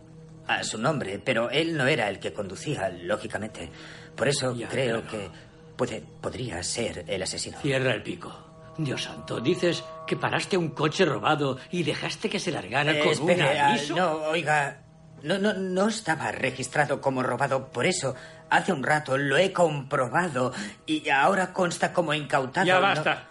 a 0.47 0.65
su 0.65 0.79
nombre, 0.79 1.21
pero 1.25 1.51
él 1.51 1.77
no 1.77 1.87
era 1.87 2.09
el 2.09 2.19
que 2.19 2.33
conducía, 2.33 2.89
lógicamente. 2.89 3.71
Por 4.17 4.27
eso 4.29 4.55
Ya, 4.57 4.69
creo 4.69 5.07
que 5.07 5.29
puede, 5.77 6.03
podría 6.21 6.63
ser 6.65 7.05
el 7.07 7.23
asesino. 7.23 7.59
Cierra 7.61 7.95
el 7.95 8.03
pico. 8.03 8.33
Dios 8.77 9.05
santo, 9.05 9.41
dices 9.41 9.85
que 10.07 10.17
paraste 10.17 10.57
un 10.57 10.71
coche 10.71 11.05
robado 11.05 11.59
y 11.71 11.83
dejaste 11.83 12.29
que 12.31 12.41
se 12.41 12.51
largara 12.51 12.93
Eh, 12.93 13.01
con 13.01 13.13
espere, 13.13 13.43
un 13.43 13.57
ah, 13.59 13.77
no, 13.95 14.13
oiga, 14.31 14.83
no, 15.23 15.39
no, 15.39 15.53
no 15.55 15.89
estaba 15.89 16.31
registrado 16.33 17.01
como 17.01 17.23
robado, 17.23 17.69
por 17.69 17.87
eso 17.87 18.15
hace 18.51 18.73
un 18.73 18.83
rato 18.83 19.17
lo 19.17 19.37
he 19.37 19.53
comprobado 19.53 20.53
y 20.87 21.09
ahora 21.11 21.53
consta 21.53 21.93
como 21.93 22.13
incautado. 22.15 22.67
ya 22.67 22.75
no- 22.77 22.81
basta. 22.83 23.27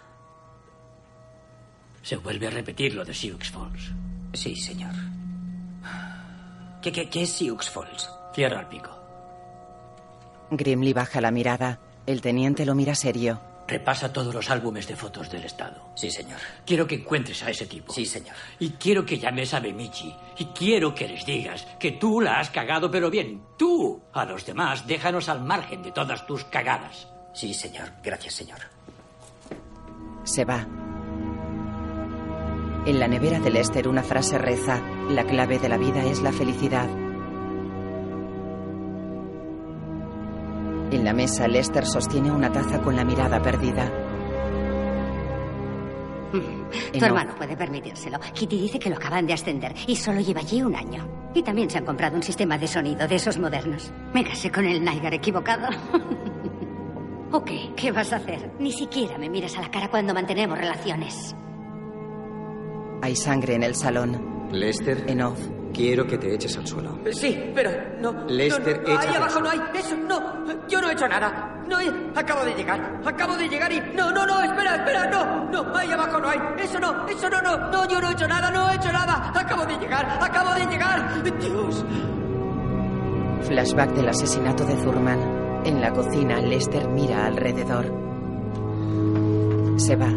Se 2.02 2.16
vuelve 2.16 2.46
a 2.46 2.50
repetir 2.50 2.94
lo 2.94 3.04
de 3.04 3.12
Sioux 3.14 3.38
Falls. 3.50 3.92
Sí, 4.32 4.56
señor. 4.56 4.94
¿Qué, 6.80 6.92
qué, 6.92 7.10
qué 7.10 7.22
es 7.22 7.32
Sioux 7.32 7.62
Falls? 7.68 8.08
Cierra 8.34 8.60
el 8.60 8.66
pico. 8.66 8.90
Grimley 10.50 10.92
baja 10.92 11.20
la 11.20 11.30
mirada. 11.30 11.78
El 12.06 12.22
teniente 12.22 12.64
lo 12.64 12.74
mira 12.74 12.94
serio. 12.94 13.40
Repasa 13.70 14.12
todos 14.12 14.34
los 14.34 14.50
álbumes 14.50 14.88
de 14.88 14.96
fotos 14.96 15.30
del 15.30 15.44
Estado. 15.44 15.92
Sí, 15.94 16.10
señor. 16.10 16.40
Quiero 16.66 16.88
que 16.88 16.96
encuentres 16.96 17.40
a 17.44 17.50
ese 17.50 17.66
tipo. 17.66 17.92
Sí, 17.92 18.04
señor. 18.04 18.34
Y 18.58 18.70
quiero 18.70 19.06
que 19.06 19.16
llames 19.16 19.54
a 19.54 19.60
Bemichi. 19.60 20.12
Y 20.38 20.46
quiero 20.46 20.92
que 20.92 21.06
les 21.06 21.24
digas 21.24 21.64
que 21.78 21.92
tú 21.92 22.20
la 22.20 22.40
has 22.40 22.50
cagado, 22.50 22.90
pero 22.90 23.10
bien, 23.10 23.44
tú. 23.56 24.02
A 24.12 24.24
los 24.24 24.44
demás, 24.44 24.88
déjanos 24.88 25.28
al 25.28 25.44
margen 25.44 25.84
de 25.84 25.92
todas 25.92 26.26
tus 26.26 26.42
cagadas. 26.46 27.06
Sí, 27.32 27.54
señor. 27.54 27.92
Gracias, 28.02 28.34
señor. 28.34 28.58
Se 30.24 30.44
va. 30.44 30.66
En 32.86 32.98
la 32.98 33.06
nevera 33.06 33.38
de 33.38 33.50
Lester 33.50 33.86
una 33.86 34.02
frase 34.02 34.36
reza, 34.36 34.82
la 35.08 35.24
clave 35.26 35.60
de 35.60 35.68
la 35.68 35.76
vida 35.76 36.04
es 36.06 36.22
la 36.22 36.32
felicidad. 36.32 36.88
En 40.90 41.04
la 41.04 41.12
mesa 41.12 41.46
Lester 41.46 41.86
sostiene 41.86 42.30
una 42.30 42.50
taza 42.50 42.80
con 42.80 42.96
la 42.96 43.04
mirada 43.04 43.40
perdida. 43.40 43.90
Tu 46.32 46.38
Enoch. 46.96 47.02
hermano 47.02 47.34
puede 47.36 47.56
permitírselo. 47.56 48.18
Kitty 48.32 48.60
dice 48.60 48.78
que 48.78 48.90
lo 48.90 48.96
acaban 48.96 49.26
de 49.26 49.32
ascender 49.32 49.74
y 49.86 49.96
solo 49.96 50.20
lleva 50.20 50.40
allí 50.40 50.62
un 50.62 50.74
año. 50.74 51.06
Y 51.34 51.42
también 51.42 51.68
se 51.70 51.78
han 51.78 51.84
comprado 51.84 52.16
un 52.16 52.22
sistema 52.22 52.58
de 52.58 52.66
sonido 52.68 53.06
de 53.06 53.16
esos 53.16 53.38
modernos. 53.38 53.92
Me 54.14 54.24
casé 54.24 54.50
con 54.50 54.64
el 54.64 54.84
Niger 54.84 55.14
equivocado. 55.14 55.68
¿O 57.32 57.44
qué? 57.44 57.70
¿Qué 57.76 57.92
vas 57.92 58.12
a 58.12 58.16
hacer? 58.16 58.50
Ni 58.58 58.72
siquiera 58.72 59.16
me 59.18 59.28
miras 59.30 59.56
a 59.56 59.62
la 59.62 59.70
cara 59.70 59.88
cuando 59.88 60.12
mantenemos 60.14 60.58
relaciones. 60.58 61.34
Hay 63.02 63.14
sangre 63.16 63.54
en 63.54 63.62
el 63.62 63.74
salón. 63.74 64.48
Lester, 64.52 65.04
En 65.08 65.22
off. 65.22 65.38
Quiero 65.72 66.06
que 66.06 66.18
te 66.18 66.34
eches 66.34 66.56
al 66.56 66.66
suelo. 66.66 66.98
Sí, 67.12 67.50
pero 67.54 67.70
no. 68.00 68.24
Lester, 68.28 68.82
no, 68.86 68.92
no, 68.94 68.98
Ahí 69.00 69.14
abajo 69.14 69.40
no 69.40 69.50
hay. 69.50 69.60
Eso, 69.74 69.96
no. 69.96 70.44
Yo 70.68 70.80
no 70.80 70.88
he 70.90 70.92
hecho 70.92 71.08
nada. 71.08 71.62
No, 71.68 71.80
he- 71.80 71.92
acabo 72.14 72.44
de 72.44 72.54
llegar. 72.54 73.00
Acabo 73.04 73.36
de 73.36 73.48
llegar 73.48 73.72
y. 73.72 73.80
No, 73.94 74.10
no, 74.10 74.26
no, 74.26 74.42
espera, 74.42 74.76
espera, 74.76 75.06
no. 75.10 75.44
No, 75.50 75.76
ahí 75.76 75.90
abajo 75.90 76.18
no 76.20 76.28
hay. 76.28 76.38
Eso 76.58 76.78
no, 76.78 77.06
eso 77.08 77.28
no, 77.30 77.40
no. 77.42 77.56
No, 77.70 77.88
yo 77.88 78.00
no 78.00 78.08
he 78.10 78.12
hecho 78.12 78.26
nada, 78.28 78.50
no 78.50 78.70
he 78.70 78.74
hecho 78.74 78.92
nada. 78.92 79.32
Acabo 79.34 79.64
de 79.66 79.76
llegar, 79.78 80.18
acabo 80.20 80.54
de 80.54 80.66
llegar. 80.66 81.22
Dios. 81.40 81.84
Flashback 83.42 83.90
del 83.92 84.08
asesinato 84.08 84.64
de 84.64 84.74
Thurman. 84.76 85.40
En 85.64 85.80
la 85.80 85.90
cocina, 85.92 86.40
Lester 86.40 86.88
mira 86.88 87.26
alrededor. 87.26 87.86
Se 89.76 89.96
va. 89.96 90.08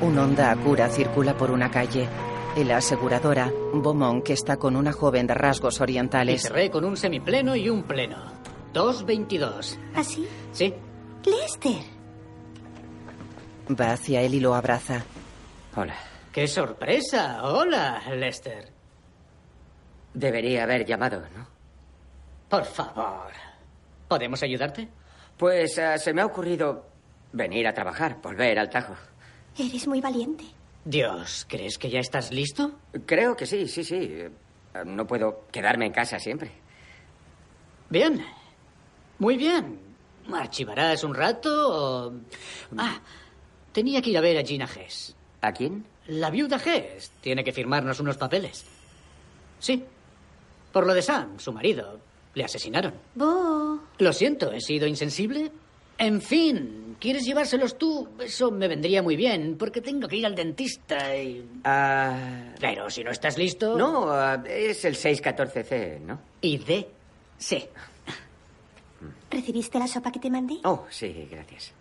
Un 0.00 0.16
Honda 0.18 0.52
Acura 0.52 0.88
circula 0.88 1.34
por 1.36 1.50
una 1.50 1.70
calle. 1.70 2.08
En 2.58 2.66
la 2.66 2.78
aseguradora, 2.78 3.52
Beaumont, 3.72 4.24
que 4.24 4.32
está 4.32 4.56
con 4.56 4.74
una 4.74 4.92
joven 4.92 5.26
de 5.28 5.34
rasgos 5.34 5.78
Y 5.78 5.82
orientales. 5.84 6.42
cerré 6.42 6.70
con 6.70 6.84
un 6.84 6.96
semipleno 6.96 7.54
y 7.54 7.68
un 7.68 7.84
pleno. 7.84 8.16
2.22. 8.74 9.78
¿Así? 9.94 10.26
Sí. 10.50 10.74
Lester. 11.24 11.82
Va 13.80 13.92
hacia 13.92 14.22
él 14.22 14.34
y 14.34 14.40
lo 14.40 14.54
abraza. 14.56 15.04
Hola. 15.76 15.94
¡Qué 16.32 16.48
sorpresa! 16.48 17.44
Hola, 17.44 18.02
Lester. 18.16 18.72
Debería 20.14 20.64
haber 20.64 20.84
llamado, 20.84 21.20
¿no? 21.36 21.46
Por 22.48 22.64
favor. 22.64 23.30
¿Podemos 24.08 24.42
ayudarte? 24.42 24.88
Pues 25.36 25.78
eh, 25.78 25.96
se 25.98 26.12
me 26.12 26.22
ha 26.22 26.26
ocurrido 26.26 26.86
venir 27.32 27.68
a 27.68 27.72
trabajar, 27.74 28.18
volver 28.20 28.58
al 28.58 28.68
Tajo. 28.68 28.94
Eres 29.56 29.86
muy 29.86 30.00
valiente. 30.00 30.44
Dios, 30.84 31.46
¿crees 31.48 31.78
que 31.78 31.90
ya 31.90 32.00
estás 32.00 32.32
listo? 32.32 32.72
Creo 33.06 33.36
que 33.36 33.46
sí, 33.46 33.68
sí, 33.68 33.84
sí. 33.84 34.24
No 34.86 35.06
puedo 35.06 35.46
quedarme 35.50 35.86
en 35.86 35.92
casa 35.92 36.18
siempre. 36.18 36.52
Bien. 37.90 38.24
Muy 39.18 39.36
bien. 39.36 39.80
¿Archivarás 40.32 41.04
un 41.04 41.14
rato 41.14 41.50
o...? 42.06 42.12
Ah, 42.76 43.00
tenía 43.72 44.00
que 44.02 44.10
ir 44.10 44.18
a 44.18 44.20
ver 44.20 44.38
a 44.38 44.42
Gina 44.42 44.66
Hess. 44.66 45.14
¿A 45.40 45.52
quién? 45.52 45.84
La 46.06 46.30
viuda 46.30 46.58
Hess. 46.58 47.10
Tiene 47.20 47.42
que 47.42 47.52
firmarnos 47.52 48.00
unos 48.00 48.16
papeles. 48.16 48.64
Sí. 49.58 49.84
Por 50.72 50.86
lo 50.86 50.94
de 50.94 51.02
Sam, 51.02 51.38
su 51.38 51.52
marido. 51.52 51.98
Le 52.34 52.44
asesinaron. 52.44 52.94
Bo. 53.14 53.80
Lo 53.98 54.12
siento, 54.12 54.52
he 54.52 54.60
sido 54.60 54.86
insensible. 54.86 55.50
En 55.98 56.22
fin, 56.22 56.96
¿quieres 57.00 57.24
llevárselos 57.24 57.76
tú? 57.76 58.08
Eso 58.20 58.52
me 58.52 58.68
vendría 58.68 59.02
muy 59.02 59.16
bien, 59.16 59.56
porque 59.58 59.80
tengo 59.80 60.06
que 60.06 60.16
ir 60.16 60.26
al 60.26 60.34
dentista 60.36 61.14
y... 61.16 61.44
Ah, 61.64 62.54
Pero 62.60 62.88
si 62.88 63.02
no 63.02 63.10
estás 63.10 63.36
listo... 63.36 63.76
no, 63.76 64.10
ah, 64.10 64.42
es 64.46 64.84
el 64.84 64.94
614C, 64.94 66.00
¿no? 66.00 66.20
Y 66.40 66.58
D. 66.58 66.88
Sí. 67.36 67.64
¿Recibiste 69.30 69.78
la 69.78 69.88
sopa 69.88 70.12
que 70.12 70.20
te 70.20 70.30
mandé? 70.30 70.58
Oh, 70.64 70.86
sí, 70.88 71.28
gracias. 71.30 71.72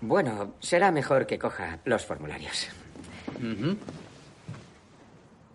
Bueno, 0.00 0.54
será 0.60 0.90
mejor 0.90 1.26
que 1.26 1.38
coja 1.38 1.78
los 1.84 2.04
formularios. 2.04 2.68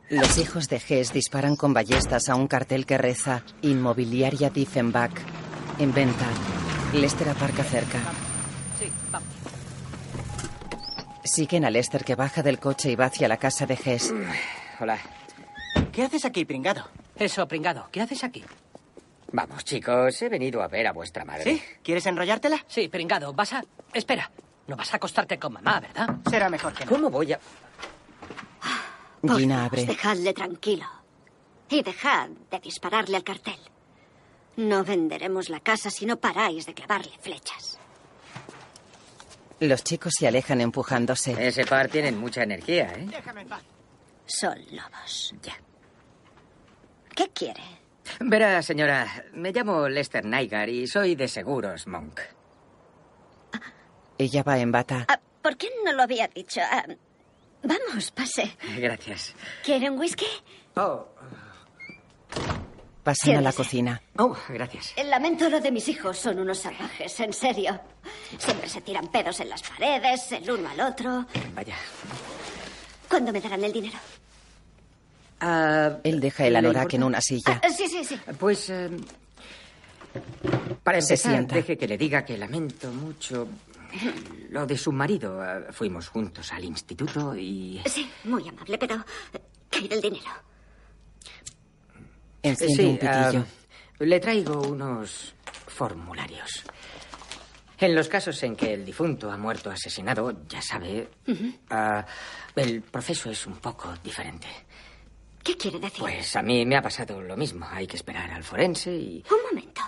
Los 0.10 0.38
hijos 0.38 0.70
de 0.70 0.82
Hess 0.88 1.12
disparan 1.12 1.56
con 1.56 1.74
ballestas 1.74 2.30
a 2.30 2.36
un 2.36 2.48
cartel 2.48 2.86
que 2.86 2.98
reza 2.98 3.44
Inmobiliaria 3.62 4.50
Diefenbach. 4.50 5.12
En 5.80 5.94
venta. 5.94 6.26
Lester 6.94 7.30
aparca 7.30 7.64
cerca. 7.64 8.00
Sí, 8.80 8.92
vamos. 9.12 9.28
Siguen 11.24 11.66
a 11.66 11.70
Lester 11.70 12.04
que 12.04 12.16
baja 12.16 12.42
del 12.42 12.60
coche 12.60 12.92
y 12.92 12.96
va 12.96 13.06
hacia 13.06 13.28
la 13.28 13.38
casa 13.38 13.66
de 13.66 13.78
Hess. 13.84 14.14
Hola. 14.80 14.98
¿Qué 15.92 16.04
haces 16.04 16.26
aquí, 16.26 16.46
pringado? 16.46 16.88
Eso, 17.16 17.48
pringado. 17.48 17.90
¿Qué 17.92 18.02
haces 18.02 18.24
aquí? 18.24 18.44
Vamos, 19.32 19.66
chicos, 19.66 20.22
he 20.22 20.30
venido 20.30 20.64
a 20.64 20.68
ver 20.68 20.88
a 20.88 20.94
vuestra 20.94 21.26
madre. 21.26 21.44
¿Sí? 21.44 21.62
¿Quieres 21.84 22.06
enrollártela? 22.06 22.64
Sí, 22.68 22.88
pringado. 22.88 23.34
Vas 23.34 23.54
a... 23.54 23.64
Espera. 23.94 24.32
No 24.68 24.76
vas 24.76 24.94
a 24.94 24.98
acostarte 24.98 25.38
con 25.38 25.54
mamá, 25.54 25.80
¿verdad? 25.80 26.16
Será 26.30 26.50
mejor 26.50 26.74
que 26.74 26.86
no. 26.86 26.92
¿Cómo 26.92 27.10
voy 27.10 27.34
a...? 27.34 27.40
Por 29.22 29.38
Gina 29.38 29.62
Dios, 29.62 29.68
abre. 29.68 29.86
Dejadle 29.86 30.34
tranquilo. 30.34 30.86
Y 31.70 31.84
dejad 31.84 32.30
de 32.50 32.60
dispararle 32.60 33.18
al 33.18 33.24
cartel. 33.24 33.60
No 34.58 34.84
venderemos 34.84 35.50
la 35.50 35.60
casa 35.60 35.90
si 35.90 36.06
no 36.06 36.18
paráis 36.18 36.66
de 36.66 36.74
clavarle 36.74 37.12
flechas. 37.22 37.78
Los 39.60 39.84
chicos 39.84 40.14
se 40.18 40.28
alejan 40.28 40.62
empujándose. 40.62 41.36
Ese 41.48 41.66
par 41.66 41.88
tienen 41.88 42.18
mucha 42.20 42.44
energía, 42.44 42.92
¿eh? 42.94 43.06
Déjame 43.10 43.42
en 43.42 43.48
paz. 43.50 43.64
Son 44.26 44.58
lobos. 44.72 45.34
Ya. 45.42 45.54
¿Qué 47.16 47.30
quiere? 47.30 47.64
Verá, 48.20 48.62
señora, 48.62 49.26
me 49.34 49.52
llamo 49.52 49.88
Lester 49.90 50.26
Nygar 50.26 50.70
y 50.70 50.88
soy 50.88 51.16
de 51.16 51.28
Seguros 51.28 51.88
Monk. 51.88 52.20
Ella 54.18 54.44
va 54.44 54.58
en 54.60 54.72
bata. 54.72 55.06
Ah, 55.08 55.20
¿Por 55.42 55.58
qué 55.58 55.70
no 55.86 55.92
lo 55.94 56.04
había 56.04 56.28
dicho? 56.28 56.60
Ah, 56.64 56.84
vamos, 57.64 58.12
pase. 58.12 58.58
Gracias. 58.78 59.34
¿Quiere 59.64 59.90
un 59.90 60.00
whisky? 60.00 60.26
Oh, 60.76 61.08
Pasan 63.08 63.38
a 63.38 63.42
la 63.42 63.54
cocina. 63.54 64.02
oh, 64.18 64.36
gracias. 64.50 64.94
Lamento 65.06 65.50
lo 65.50 65.62
de 65.62 65.72
mis 65.72 65.88
hijos, 65.88 66.18
son 66.18 66.40
unos 66.40 66.58
salvajes, 66.60 67.18
en 67.22 67.32
serio. 67.32 67.80
Siempre 68.38 68.68
se 68.68 68.82
tiran 68.82 69.08
pedos 69.08 69.40
en 69.40 69.48
las 69.48 69.62
paredes, 69.64 70.30
el 70.34 70.52
uno 70.52 70.68
al 70.68 70.82
otro. 70.82 71.26
Vaya. 71.56 71.76
¿Cuándo 73.08 73.32
me 73.32 73.40
darán 73.40 73.64
el 73.64 73.72
dinero? 73.72 73.98
Ah, 75.40 76.00
Él 76.04 76.20
deja 76.20 76.48
el 76.48 76.52
¿le 76.54 76.60
anorak 76.60 76.94
en 76.96 77.04
una 77.04 77.22
silla. 77.22 77.62
Ah, 77.64 77.70
sí, 77.70 77.88
sí, 77.88 78.04
sí. 78.04 78.20
Pues, 78.38 78.70
eh, 78.72 78.90
para 80.84 81.00
Se 81.00 81.14
empezar, 81.14 81.32
sienta. 81.32 81.56
deje 81.56 81.78
que 81.78 81.88
le 81.88 81.98
diga 81.98 82.26
que 82.26 82.38
lamento 82.38 82.92
mucho 82.92 83.48
lo 84.50 84.66
de 84.66 84.78
su 84.78 84.92
marido. 84.92 85.42
Ah, 85.42 85.62
Fuimos 85.72 86.10
juntos 86.10 86.52
al 86.52 86.66
instituto 86.66 87.34
y... 87.38 87.82
Sí, 87.86 88.10
muy 88.26 88.50
amable, 88.50 88.78
pero 88.78 89.06
¿qué 89.70 89.80
hay 89.80 89.88
del 89.88 90.02
dinero? 90.02 90.26
Enciende 92.50 92.86
un 92.86 92.98
pitillo. 92.98 93.46
ah, 93.46 94.04
le 94.04 94.20
traigo 94.20 94.62
unos 94.62 95.34
formularios. 95.68 96.64
En 97.80 97.94
los 97.94 98.08
casos 98.08 98.42
en 98.44 98.56
que 98.56 98.74
el 98.74 98.84
difunto 98.86 99.32
ha 99.32 99.38
muerto 99.38 99.70
asesinado, 99.70 100.46
ya 100.48 100.62
sabe, 100.62 101.10
ah, 101.70 102.06
el 102.56 102.82
proceso 102.82 103.30
es 103.30 103.46
un 103.46 103.58
poco 103.58 103.94
diferente. 104.04 104.48
¿Qué 105.44 105.56
quiere 105.56 105.80
decir? 105.80 106.00
Pues 106.00 106.36
a 106.36 106.42
mí 106.42 106.66
me 106.66 106.76
ha 106.76 106.82
pasado 106.82 107.22
lo 107.22 107.38
mismo. 107.38 107.66
Hay 107.70 107.86
que 107.88 107.96
esperar 107.96 108.32
al 108.32 108.44
forense 108.44 108.92
y... 108.96 109.24
Un 109.32 109.38
momento. 109.50 109.82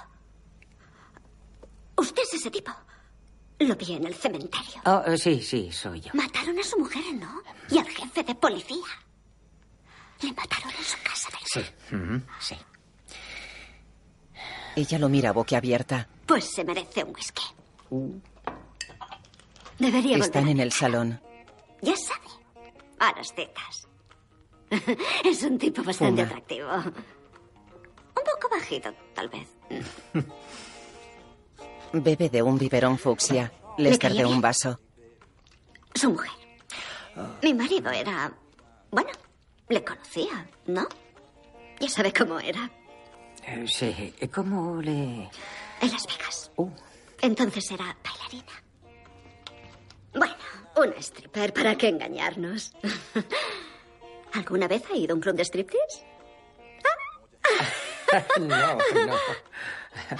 Usted 1.98 2.22
es 2.24 2.34
ese 2.36 2.52
tipo. 2.52 2.72
Lo 3.60 3.76
vi 3.76 3.94
en 3.94 4.06
el 4.06 4.14
cementerio. 4.16 4.82
Oh, 4.86 5.02
eh, 5.06 5.18
sí, 5.18 5.42
sí, 5.42 5.70
soy 5.72 6.00
yo. 6.00 6.12
Mataron 6.14 6.58
a 6.58 6.64
su 6.64 6.78
mujer, 6.80 7.04
¿no? 7.16 7.42
Y 7.70 7.78
al 7.78 7.88
jefe 7.90 8.24
de 8.24 8.36
policía. 8.36 8.78
Le 10.22 10.34
mataron 10.34 10.70
en 10.78 10.84
su 10.84 10.98
casa, 11.04 11.30
¿verdad? 11.32 11.46
Sí, 11.90 11.96
ujú, 11.96 12.22
sí. 12.40 12.58
Ella 14.76 15.00
lo 15.00 15.10
mira 15.10 15.32
boquiabierta. 15.32 16.08
Pues 16.26 16.46
se 16.46 16.64
merece 16.64 17.04
un 17.04 17.14
whisky. 17.16 17.44
Debería 19.78 20.18
Están 20.18 20.44
volver. 20.44 20.56
en 20.58 20.60
el 20.62 20.72
salón. 20.72 21.22
Ya 21.82 21.96
sabe. 21.96 22.28
A 23.00 23.14
las 23.16 23.34
tetas. 23.34 23.88
es 25.26 25.44
un 25.44 25.58
tipo 25.58 25.82
bastante 25.84 26.22
Fuma. 26.24 26.28
atractivo. 26.38 26.68
Un 26.76 26.94
poco 28.14 28.50
bajito, 28.52 28.94
tal 29.16 29.30
vez. 29.30 29.48
Bebe 31.94 32.30
de 32.30 32.42
un 32.44 32.58
biberón 32.58 32.98
fucsia. 33.00 33.52
Lester 33.78 34.14
de 34.14 34.26
un 34.26 34.42
vaso. 34.42 34.80
Su 35.96 36.12
mujer. 36.12 36.32
Mi 37.42 37.54
marido 37.54 37.90
era... 37.90 38.32
Bueno, 38.92 39.10
le 39.70 39.84
conocía, 39.84 40.48
¿no? 40.66 40.88
Ya 41.80 41.90
sabe 41.90 42.12
cómo 42.12 42.40
era. 42.40 42.70
Eh, 43.46 43.66
sí, 43.68 44.14
¿cómo 44.34 44.82
le...? 44.82 45.30
En 45.82 45.92
Las 45.92 46.06
Vegas. 46.08 46.52
Uh. 46.58 46.70
Entonces 47.22 47.72
era 47.72 47.96
bailarina. 48.04 48.64
Bueno, 50.14 50.36
una 50.76 50.98
stripper, 50.98 51.54
¿para 51.54 51.76
qué 51.76 51.90
engañarnos? 51.90 52.74
¿Alguna 54.34 54.68
vez 54.68 54.84
ha 54.92 54.96
ido 54.96 55.14
a 55.14 55.16
un 55.16 55.22
club 55.22 55.36
de 55.36 55.46
striptease? 55.46 56.06
no, 58.40 58.76
no. 58.76 59.16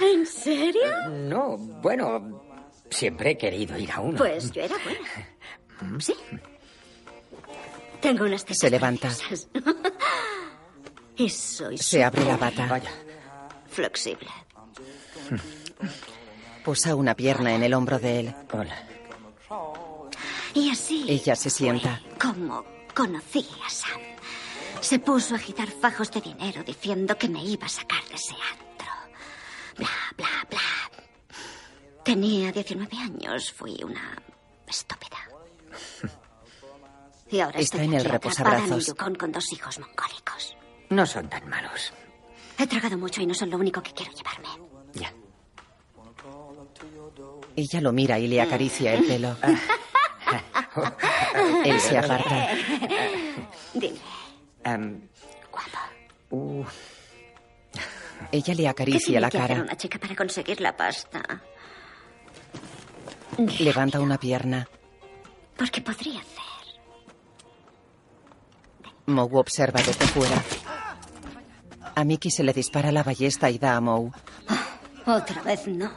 ¿En 0.00 0.26
serio? 0.26 1.08
No, 1.08 1.56
bueno, 1.56 2.42
siempre 2.88 3.32
he 3.32 3.38
querido 3.38 3.76
ir 3.76 3.90
a 3.92 4.00
uno. 4.00 4.18
Pues 4.18 4.52
yo 4.52 4.62
era 4.62 4.76
buena. 4.78 6.00
Sí. 6.00 6.14
Tengo 8.00 8.24
unas 8.24 8.44
tetas 8.44 8.58
Se 8.58 8.70
levanta. 8.70 9.08
preciosas. 9.08 9.48
y 11.16 11.28
soy 11.28 11.78
Se 11.78 12.02
abre 12.04 12.24
la 12.24 12.36
bata. 12.36 12.66
Vaya. 12.66 12.90
flexible. 13.68 14.28
Posa 16.64 16.94
una 16.94 17.14
pierna 17.14 17.54
en 17.54 17.62
el 17.62 17.74
hombro 17.74 17.98
de 17.98 18.20
él. 18.20 18.34
Hola. 18.52 18.86
Y 20.54 20.70
así 20.70 21.04
Ella 21.08 21.36
se 21.36 21.48
sienta. 21.50 22.00
como 22.20 22.64
conocí 22.94 23.46
a 23.66 23.70
Sam. 23.70 24.00
Se 24.80 24.98
puso 24.98 25.34
a 25.34 25.38
agitar 25.38 25.68
fajos 25.68 26.10
de 26.10 26.20
dinero 26.20 26.62
diciendo 26.64 27.16
que 27.16 27.28
me 27.28 27.44
iba 27.44 27.66
a 27.66 27.68
sacar 27.68 28.02
de 28.08 28.14
ese 28.14 28.34
antro. 28.34 28.88
Bla, 29.76 29.88
bla, 30.16 30.46
bla. 30.48 30.60
Tenía 32.04 32.50
19 32.50 32.96
años. 32.96 33.52
Fui 33.52 33.78
una 33.84 34.16
estúpida. 34.66 35.18
Y 37.30 37.40
ahora 37.40 37.60
Está 37.60 37.76
estoy 37.78 37.86
en 37.86 37.94
el 38.00 38.06
en 38.06 38.12
reposabrazos. 38.12 38.86
yukon 38.86 39.14
con 39.14 39.32
dos 39.32 39.52
hijos 39.52 39.78
mongólicos. 39.78 40.56
No 40.90 41.06
son 41.06 41.28
tan 41.28 41.48
malos. 41.48 41.92
He 42.58 42.66
tragado 42.66 42.98
mucho 42.98 43.22
y 43.22 43.26
no 43.26 43.34
son 43.34 43.50
lo 43.50 43.56
único 43.56 43.82
que 43.82 43.92
quiero 43.92 44.12
llevarme. 44.12 44.48
Ya. 44.94 45.12
Ella 47.56 47.80
lo 47.80 47.92
mira 47.92 48.18
y 48.18 48.26
le 48.28 48.40
acaricia 48.40 48.94
el 48.94 49.06
pelo. 49.06 49.36
Él 51.64 51.80
se 51.80 51.98
aparta. 51.98 52.48
Dime, 53.74 53.98
uh, 56.30 56.64
Ella 58.32 58.54
le 58.54 58.62
¿Qué 58.62 58.68
acaricia 58.68 59.20
la 59.20 59.30
que 59.30 59.38
cara. 59.38 59.62
una 59.62 59.76
chica 59.76 59.98
para 59.98 60.14
conseguir 60.16 60.60
la 60.60 60.76
pasta? 60.76 61.22
Levanta 63.60 64.00
una 64.00 64.18
pierna. 64.18 64.68
Porque 65.56 65.80
podría 65.80 66.20
hacer. 66.20 66.49
Moe 69.06 69.38
observa 69.38 69.80
desde 69.80 70.06
fuera. 70.06 70.42
A 71.94 72.04
Mickey 72.04 72.30
se 72.30 72.42
le 72.42 72.52
dispara 72.52 72.92
la 72.92 73.02
ballesta 73.02 73.50
y 73.50 73.58
da 73.58 73.76
a 73.76 73.80
Moe. 73.80 74.10
Otra 75.06 75.42
vez 75.42 75.66
no. 75.66 75.90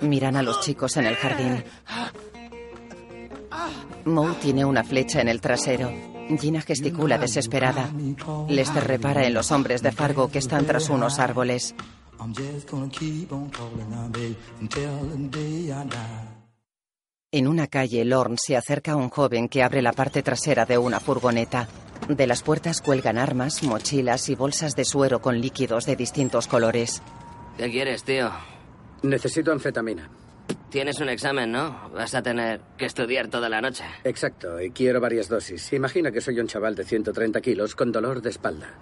Miran 0.00 0.36
a 0.36 0.42
los 0.42 0.60
chicos 0.60 0.96
en 0.96 1.06
el 1.06 1.16
jardín. 1.16 1.64
Moe 4.04 4.34
tiene 4.34 4.64
una 4.64 4.84
flecha 4.84 5.20
en 5.20 5.28
el 5.28 5.40
trasero. 5.40 5.90
Gina 6.38 6.60
gesticula 6.60 7.18
desesperada. 7.18 7.90
Lester 8.48 8.84
repara 8.84 9.26
en 9.26 9.34
los 9.34 9.50
hombres 9.52 9.82
de 9.82 9.92
Fargo 9.92 10.30
que 10.30 10.38
están 10.38 10.66
tras 10.66 10.88
unos 10.88 11.18
árboles. 11.18 11.74
En 17.36 17.48
una 17.48 17.66
calle, 17.66 18.04
Lorne 18.04 18.36
se 18.38 18.56
acerca 18.56 18.92
a 18.92 18.96
un 18.96 19.10
joven 19.10 19.48
que 19.48 19.64
abre 19.64 19.82
la 19.82 19.92
parte 19.92 20.22
trasera 20.22 20.66
de 20.66 20.78
una 20.78 21.00
furgoneta. 21.00 21.66
De 22.08 22.28
las 22.28 22.44
puertas 22.44 22.80
cuelgan 22.80 23.18
armas, 23.18 23.64
mochilas 23.64 24.28
y 24.28 24.36
bolsas 24.36 24.76
de 24.76 24.84
suero 24.84 25.20
con 25.20 25.40
líquidos 25.40 25.84
de 25.84 25.96
distintos 25.96 26.46
colores. 26.46 27.02
¿Qué 27.58 27.68
quieres, 27.72 28.04
tío? 28.04 28.30
Necesito 29.02 29.50
anfetamina. 29.50 30.08
Tienes 30.70 31.00
un 31.00 31.08
examen, 31.08 31.50
¿no? 31.50 31.90
Vas 31.92 32.14
a 32.14 32.22
tener 32.22 32.60
que 32.78 32.86
estudiar 32.86 33.26
toda 33.26 33.48
la 33.48 33.60
noche. 33.60 33.82
Exacto, 34.04 34.60
y 34.60 34.70
quiero 34.70 35.00
varias 35.00 35.28
dosis. 35.28 35.72
Imagina 35.72 36.12
que 36.12 36.20
soy 36.20 36.38
un 36.38 36.46
chaval 36.46 36.76
de 36.76 36.84
130 36.84 37.40
kilos 37.40 37.74
con 37.74 37.90
dolor 37.90 38.22
de 38.22 38.30
espalda. 38.30 38.78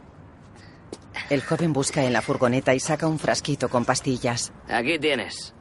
El 1.31 1.41
joven 1.41 1.73
busca 1.73 2.05
en 2.05 2.12
la 2.12 2.21
furgoneta 2.21 2.75
y 2.75 2.81
saca 2.81 3.07
un 3.07 3.19
frasquito 3.19 3.71
con 3.71 3.87
pastillas. 3.87 4.53
Aquí 4.69 4.99
tienes. 4.99 5.55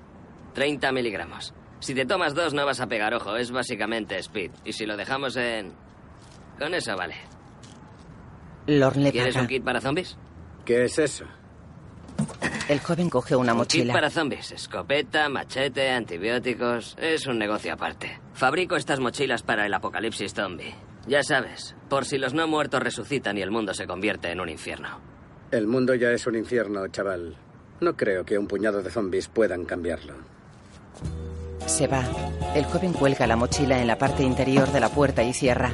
30 0.56 0.92
miligramos. 0.92 1.54
Si 1.82 1.94
te 1.94 2.06
tomas 2.06 2.34
dos 2.34 2.54
no 2.54 2.66
vas 2.66 2.80
a 2.80 2.88
pegar 2.88 3.14
ojo, 3.14 3.36
es 3.36 3.52
básicamente 3.52 4.18
speed. 4.20 4.52
Y 4.64 4.72
si 4.74 4.86
lo 4.86 4.96
dejamos 4.96 5.36
en... 5.36 5.74
Con 6.58 6.74
eso 6.74 6.96
vale. 6.96 7.16
Lorne 8.68 9.04
le 9.06 9.12
¿Quieres 9.12 9.34
paga. 9.34 9.42
un 9.44 9.48
kit 9.50 9.64
para 9.64 9.82
zombies? 9.82 10.16
¿Qué 10.64 10.86
es 10.86 10.98
eso? 11.00 11.26
El 12.70 12.80
joven 12.80 13.10
coge 13.10 13.36
una 13.36 13.54
Un 13.54 13.60
kit 13.66 13.80
mochila. 13.80 13.94
para 13.94 14.10
zombies. 14.12 14.52
Escopeta, 14.52 15.28
machete, 15.28 15.90
antibióticos. 15.90 16.96
Es 17.00 17.26
un 17.26 17.40
negocio 17.40 17.74
aparte. 17.74 18.20
Fabrico 18.34 18.76
estas 18.76 19.00
mochilas 19.00 19.42
para 19.44 19.66
el 19.66 19.74
apocalipsis 19.74 20.34
zombie. 20.34 20.76
Ya 21.08 21.24
sabes, 21.24 21.76
por 21.90 22.06
si 22.06 22.20
los 22.20 22.36
no 22.36 22.48
muertos 22.48 22.82
resucitan 22.84 23.38
y 23.38 23.42
el 23.42 23.50
mundo 23.50 23.74
se 23.74 23.88
convierte 23.88 24.30
en 24.32 24.40
un 24.40 24.50
infierno. 24.50 25.00
El 25.50 25.66
mundo 25.66 25.96
ya 25.96 26.12
es 26.12 26.28
un 26.28 26.36
infierno, 26.36 26.88
chaval. 26.90 27.36
No 27.82 27.98
creo 27.98 28.24
que 28.24 28.38
un 28.38 28.48
puñado 28.48 28.84
de 28.84 28.92
zombies 28.92 29.28
puedan 29.28 29.66
cambiarlo. 29.66 30.14
Se 31.66 31.88
va. 31.88 32.04
El 32.54 32.66
joven 32.66 32.94
cuelga 32.94 33.28
la 33.28 33.36
mochila 33.36 33.80
en 33.80 33.88
la 33.88 33.98
parte 33.98 34.24
interior 34.24 34.72
de 34.72 34.80
la 34.80 34.90
puerta 34.90 35.24
y 35.24 35.34
cierra. 35.34 35.74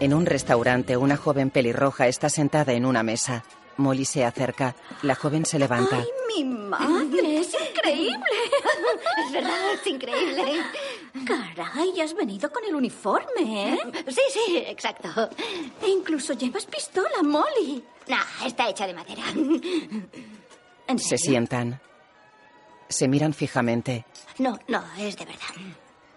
En 0.00 0.12
un 0.12 0.26
restaurante, 0.26 0.96
una 0.96 1.16
joven 1.16 1.50
pelirroja 1.50 2.08
está 2.08 2.28
sentada 2.28 2.72
en 2.74 2.84
una 2.84 3.02
mesa. 3.02 3.44
Molly 3.76 4.04
se 4.04 4.24
acerca. 4.24 4.76
La 5.02 5.14
joven 5.14 5.46
se 5.46 5.58
levanta. 5.58 6.04
¡Mi 6.28 6.44
madre! 6.44 7.38
¡Es 7.38 7.54
increíble! 7.54 8.18
es 9.26 9.32
verdad, 9.32 9.72
es 9.74 9.86
increíble. 9.86 10.44
Caray, 11.26 12.00
has 12.00 12.14
venido 12.14 12.52
con 12.52 12.64
el 12.64 12.74
uniforme, 12.74 13.72
¿eh? 13.72 13.78
Sí, 14.08 14.20
sí, 14.30 14.58
exacto. 14.66 15.08
E 15.82 15.88
incluso 15.88 16.34
llevas 16.34 16.66
pistola, 16.66 17.22
Molly. 17.22 17.82
No, 18.08 18.16
está 18.46 18.68
hecha 18.68 18.86
de 18.86 18.94
madera. 18.94 19.22
¿En 20.86 20.98
Se 20.98 21.16
sientan. 21.18 21.80
Se 22.88 23.08
miran 23.08 23.32
fijamente. 23.32 24.04
No, 24.38 24.58
no, 24.68 24.82
es 24.98 25.16
de 25.16 25.24
verdad. 25.24 25.54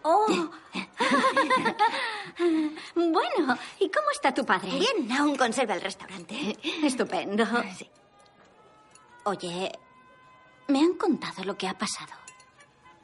Oh. 0.03 0.25
bueno, 2.95 3.58
¿y 3.80 3.89
cómo 3.89 4.12
está 4.12 4.34
tu 4.34 4.45
padre? 4.45 4.69
Bien, 4.71 5.12
aún 5.12 5.36
conserva 5.36 5.75
el 5.75 5.82
restaurante. 5.82 6.58
Estupendo. 6.84 7.45
Sí. 7.77 7.89
Oye, 9.23 9.71
me 10.67 10.80
han 10.80 10.93
contado 10.93 11.43
lo 11.43 11.58
que 11.58 11.67
ha 11.67 11.77
pasado. 11.77 12.13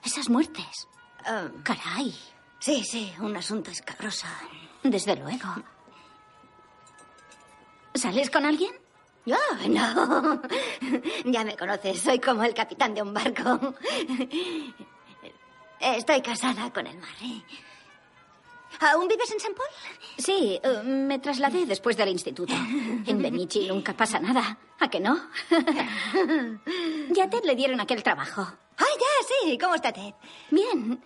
Esas 0.03 0.29
muertes. 0.29 0.87
Ah, 1.25 1.49
Caray. 1.63 2.13
sí, 2.59 2.83
sí, 2.83 3.13
un 3.19 3.35
asunto 3.35 3.71
escabroso. 3.71 4.27
Desde 4.83 5.15
luego. 5.15 5.49
¿Sales 7.95 8.29
con 8.29 8.45
alguien? 8.45 8.71
Yo 9.25 9.37
no. 9.69 10.41
Ya 11.25 11.43
me 11.43 11.55
conoces, 11.55 12.01
soy 12.01 12.19
como 12.19 12.43
el 12.43 12.53
capitán 12.53 12.93
de 12.93 13.01
un 13.01 13.13
barco. 13.13 13.73
Estoy 15.79 16.21
casada 16.21 16.71
con 16.71 16.87
el 16.87 16.97
mar. 16.97 17.09
¿eh? 17.21 17.41
¿Aún 18.79 19.07
vives 19.07 19.31
en 19.31 19.39
San 19.39 19.53
Paul? 19.53 19.67
Sí, 20.17 20.59
eh, 20.61 20.83
me 20.83 21.19
trasladé 21.19 21.65
después 21.65 21.95
del 21.95 22.09
instituto. 22.09 22.53
En 22.53 23.21
Benichi 23.21 23.67
nunca 23.67 23.93
pasa 23.93 24.19
nada. 24.19 24.57
¿A 24.79 24.89
que 24.89 24.99
no? 24.99 25.19
Ya 27.09 27.25
a 27.25 27.29
Ted 27.29 27.43
le 27.43 27.55
dieron 27.55 27.79
aquel 27.79 28.01
trabajo. 28.03 28.41
¡Ay, 28.77 28.87
ya, 28.99 29.27
sí! 29.27 29.57
¿Cómo 29.57 29.75
está 29.75 29.91
Ted? 29.93 30.13
Bien. 30.49 31.01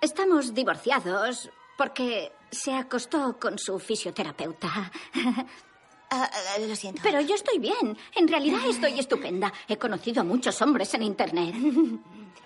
Estamos 0.00 0.54
divorciados 0.54 1.50
porque 1.76 2.32
se 2.50 2.72
acostó 2.74 3.38
con 3.38 3.58
su 3.58 3.78
fisioterapeuta. 3.78 4.90
Ah, 6.16 6.58
lo 6.58 6.74
siento. 6.76 7.00
Pero 7.02 7.20
yo 7.20 7.34
estoy 7.34 7.58
bien. 7.58 7.96
En 8.14 8.28
realidad 8.28 8.60
estoy 8.66 8.98
estupenda. 8.98 9.52
He 9.68 9.76
conocido 9.76 10.22
a 10.22 10.24
muchos 10.24 10.60
hombres 10.62 10.92
en 10.94 11.02
Internet. 11.02 11.54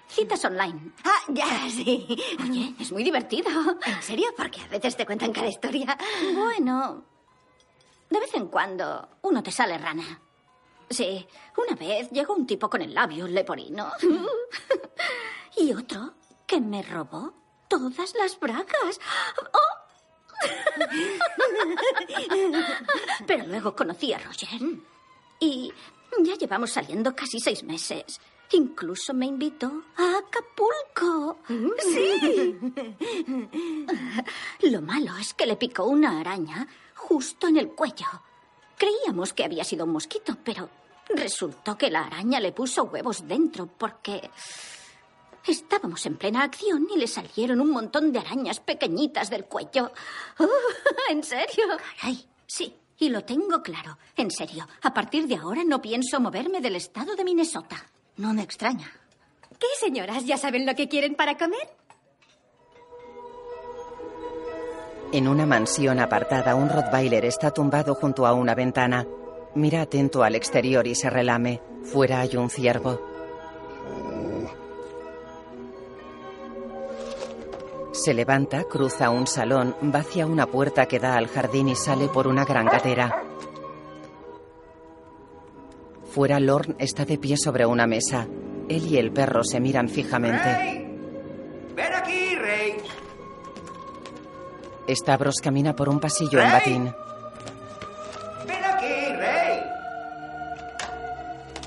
Citas 0.08 0.44
online. 0.44 0.92
Ah, 1.04 1.20
ya, 1.28 1.46
sí. 1.70 2.06
Oye, 2.42 2.74
es 2.80 2.90
muy 2.90 3.04
divertido. 3.04 3.48
¿En 3.86 4.02
serio? 4.02 4.26
Porque 4.36 4.60
a 4.60 4.66
veces 4.66 4.96
te 4.96 5.06
cuentan 5.06 5.32
cada 5.32 5.46
historia. 5.46 5.96
Bueno, 6.34 7.04
de 8.08 8.18
vez 8.18 8.34
en 8.34 8.48
cuando 8.48 9.08
uno 9.22 9.42
te 9.42 9.52
sale 9.52 9.78
rana. 9.78 10.20
Sí, 10.88 11.24
una 11.56 11.76
vez 11.76 12.10
llegó 12.10 12.34
un 12.34 12.44
tipo 12.44 12.68
con 12.68 12.82
el 12.82 12.92
labio 12.92 13.28
leporino. 13.28 13.92
y 15.56 15.72
otro 15.72 16.14
que 16.44 16.60
me 16.60 16.82
robó 16.82 17.32
todas 17.68 18.12
las 18.16 18.38
bragas. 18.40 19.00
¡Oh! 19.52 19.79
Pero 23.26 23.46
luego 23.46 23.74
conocí 23.74 24.12
a 24.12 24.18
Roger. 24.18 24.60
Y 25.38 25.72
ya 26.22 26.34
llevamos 26.36 26.72
saliendo 26.72 27.14
casi 27.14 27.40
seis 27.40 27.62
meses. 27.62 28.20
Incluso 28.52 29.14
me 29.14 29.26
invitó 29.26 29.84
a 29.96 30.18
Acapulco. 30.18 31.38
Sí. 31.80 32.58
Lo 34.70 34.82
malo 34.82 35.16
es 35.18 35.34
que 35.34 35.46
le 35.46 35.56
picó 35.56 35.84
una 35.84 36.20
araña 36.20 36.66
justo 36.94 37.48
en 37.48 37.56
el 37.56 37.70
cuello. 37.70 38.06
Creíamos 38.76 39.32
que 39.32 39.44
había 39.44 39.64
sido 39.64 39.84
un 39.84 39.92
mosquito, 39.92 40.36
pero 40.44 40.68
resultó 41.08 41.76
que 41.76 41.90
la 41.90 42.04
araña 42.04 42.40
le 42.40 42.52
puso 42.52 42.84
huevos 42.84 43.26
dentro 43.26 43.66
porque 43.66 44.30
estábamos 45.46 46.04
en 46.06 46.16
plena 46.16 46.42
acción 46.42 46.86
y 46.94 46.98
le 46.98 47.06
salieron 47.06 47.60
un 47.60 47.70
montón 47.70 48.12
de 48.12 48.18
arañas 48.18 48.60
pequeñitas 48.60 49.30
del 49.30 49.44
cuello. 49.44 49.92
¿En 51.10 51.22
serio? 51.22 51.64
Caray, 52.00 52.26
sí. 52.46 52.76
Y 52.98 53.08
lo 53.08 53.24
tengo 53.24 53.62
claro. 53.62 53.96
En 54.14 54.30
serio. 54.30 54.68
A 54.82 54.92
partir 54.92 55.26
de 55.26 55.36
ahora 55.36 55.64
no 55.64 55.80
pienso 55.80 56.20
moverme 56.20 56.60
del 56.60 56.76
estado 56.76 57.16
de 57.16 57.24
Minnesota. 57.24 57.76
No 58.16 58.34
me 58.34 58.42
extraña. 58.42 58.92
¿Qué, 59.58 59.66
señoras? 59.78 60.26
¿Ya 60.26 60.36
saben 60.36 60.66
lo 60.66 60.74
que 60.74 60.88
quieren 60.88 61.14
para 61.14 61.38
comer? 61.38 61.76
En 65.12 65.26
una 65.26 65.46
mansión 65.46 65.98
apartada, 65.98 66.54
un 66.54 66.68
Rottweiler 66.68 67.24
está 67.24 67.50
tumbado 67.50 67.94
junto 67.94 68.26
a 68.26 68.32
una 68.32 68.54
ventana. 68.54 69.06
Mira 69.54 69.82
atento 69.82 70.22
al 70.22 70.36
exterior 70.36 70.86
y 70.86 70.94
se 70.94 71.10
relame. 71.10 71.60
Fuera 71.82 72.20
hay 72.20 72.36
un 72.36 72.48
ciervo. 72.48 73.09
Se 78.02 78.14
levanta, 78.14 78.64
cruza 78.64 79.10
un 79.10 79.26
salón, 79.26 79.76
va 79.94 79.98
hacia 79.98 80.26
una 80.26 80.46
puerta 80.46 80.86
que 80.86 80.98
da 80.98 81.16
al 81.16 81.28
jardín 81.28 81.68
y 81.68 81.76
sale 81.76 82.08
por 82.08 82.26
una 82.26 82.46
gran 82.46 82.64
gatera. 82.64 83.24
Fuera, 86.10 86.40
Lorne 86.40 86.76
está 86.78 87.04
de 87.04 87.18
pie 87.18 87.36
sobre 87.36 87.66
una 87.66 87.86
mesa. 87.86 88.26
Él 88.70 88.86
y 88.86 88.96
el 88.96 89.12
perro 89.12 89.44
se 89.44 89.60
miran 89.60 89.90
fijamente. 89.90 90.50
¡Rey! 90.50 90.98
¡Ven 91.76 91.94
aquí, 91.94 92.36
Rey! 92.36 92.76
Stavros 94.88 95.34
camina 95.42 95.76
por 95.76 95.90
un 95.90 96.00
pasillo 96.00 96.40
en 96.40 96.52
batín. 96.52 96.94
¡Ven 98.48 98.64
aquí, 98.64 99.12
Rey! 99.18 99.60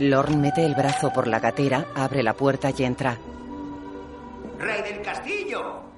Lorne 0.10 0.38
mete 0.38 0.66
el 0.66 0.74
brazo 0.74 1.14
por 1.14 1.28
la 1.28 1.40
gatera, 1.40 1.86
abre 1.94 2.24
la 2.24 2.34
puerta 2.34 2.72
y 2.76 2.84
entra. 2.84 3.20
¡Rey 4.58 4.82
del 4.82 5.04
castillo! 5.04 5.93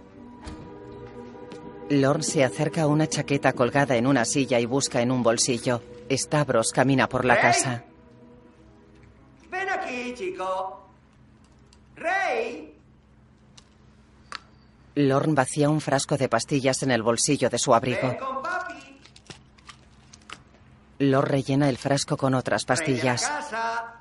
Lorne 1.90 2.24
se 2.24 2.44
acerca 2.44 2.84
a 2.84 2.88
una 2.88 3.08
chaqueta 3.08 3.54
colgada 3.54 3.96
en 3.96 4.08
una 4.08 4.26
silla 4.26 4.60
y 4.60 4.66
busca 4.66 5.02
en 5.02 5.12
un 5.12 5.22
bolsillo. 5.24 5.82
Stavros 6.10 6.72
camina 6.72 7.08
por 7.08 7.26
la 7.26 7.36
¡Rey! 7.36 7.42
casa. 7.44 7.84
¡Ven 9.52 9.70
aquí, 9.70 10.14
chico! 10.16 10.88
¡Rey! 11.96 12.76
Lorne 14.96 15.34
vacía 15.36 15.70
un 15.70 15.82
frasco 15.82 16.18
de 16.18 16.30
pastillas 16.30 16.82
en 16.84 16.92
el 16.92 17.04
bolsillo 17.04 17.50
de 17.50 17.60
su 17.60 17.74
abrigo. 17.74 18.08
¡Ven 18.10 18.18
con 18.18 18.42
papi! 18.42 19.00
Lorne 21.00 21.30
rellena 21.32 21.70
el 21.70 21.78
frasco 21.78 22.18
con 22.18 22.34
otras 22.34 22.66
¡Rey 22.66 22.78
de 22.78 22.82
la 22.84 22.86
pastillas. 23.14 23.22
casa! 23.28 23.94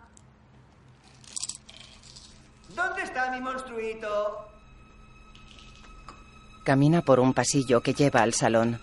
¿Dónde 2.75 3.03
está 3.03 3.31
mi 3.31 3.41
monstruito? 3.41 4.49
Camina 6.65 7.03
por 7.03 7.21
un 7.21 7.35
pasillo 7.35 7.83
que 7.83 7.93
lleva 7.93 8.23
al 8.23 8.33
salón. 8.33 8.81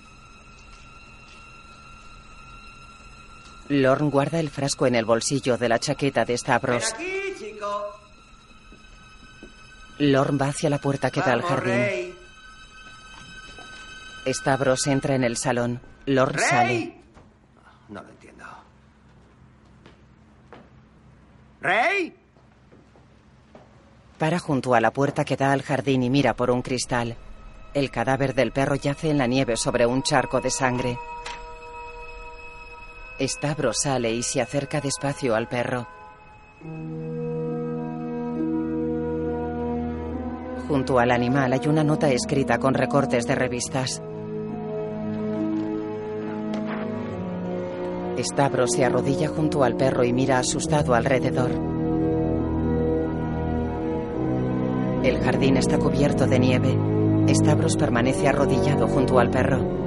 Lorne 3.69 4.09
guarda 4.09 4.39
el 4.39 4.49
frasco 4.49 4.85
en 4.85 4.95
el 4.95 5.05
bolsillo 5.05 5.57
de 5.57 5.67
la 5.67 5.79
chaqueta 5.79 6.21
de 6.23 6.33
¡Ven 6.33 6.37
Stavros. 6.37 6.93
aquí, 6.93 7.33
chico! 7.39 7.99
Lorne 9.97 10.37
va 10.37 10.47
hacia 10.49 10.69
la 10.69 10.77
puerta 10.77 11.09
que 11.09 11.21
da 11.21 11.33
al 11.33 11.41
jardín. 11.41 11.73
Rey. 11.73 12.15
Stavros 14.27 14.85
entra 14.87 15.15
en 15.15 15.23
el 15.23 15.37
salón. 15.37 15.81
Lorne 16.05 16.41
sale. 16.41 16.67
¡Rey! 16.67 17.01
No 17.89 18.03
lo 18.03 18.09
entiendo. 18.09 18.45
¿Rey? 21.61 22.15
Para 24.19 24.37
junto 24.37 24.75
a 24.75 24.81
la 24.81 24.91
puerta 24.91 25.25
que 25.25 25.35
da 25.35 25.51
al 25.51 25.63
jardín 25.63 26.03
y 26.03 26.09
mira 26.11 26.35
por 26.35 26.51
un 26.51 26.61
cristal. 26.61 27.17
El 27.73 27.89
cadáver 27.89 28.35
del 28.35 28.51
perro 28.51 28.75
yace 28.75 29.09
en 29.11 29.17
la 29.17 29.27
nieve 29.27 29.55
sobre 29.55 29.85
un 29.85 30.03
charco 30.03 30.41
de 30.41 30.51
sangre. 30.51 30.97
Stavros 33.17 33.77
sale 33.81 34.11
y 34.11 34.23
se 34.23 34.41
acerca 34.41 34.81
despacio 34.81 35.35
al 35.35 35.47
perro. 35.47 35.87
Junto 40.67 40.99
al 40.99 41.11
animal 41.11 41.53
hay 41.53 41.67
una 41.67 41.83
nota 41.83 42.09
escrita 42.11 42.57
con 42.57 42.73
recortes 42.73 43.25
de 43.25 43.35
revistas. 43.35 44.01
Stavros 48.17 48.71
se 48.71 48.83
arrodilla 48.83 49.29
junto 49.29 49.63
al 49.63 49.77
perro 49.77 50.03
y 50.03 50.11
mira 50.11 50.39
asustado 50.39 50.93
alrededor. 50.93 51.51
El 55.03 55.23
jardín 55.23 55.55
está 55.55 55.77
cubierto 55.77 56.27
de 56.27 56.39
nieve. 56.39 57.00
Stavros 57.27 57.77
permanece 57.77 58.27
arrodillado 58.27 58.87
junto 58.87 59.19
al 59.19 59.29
perro. 59.29 59.81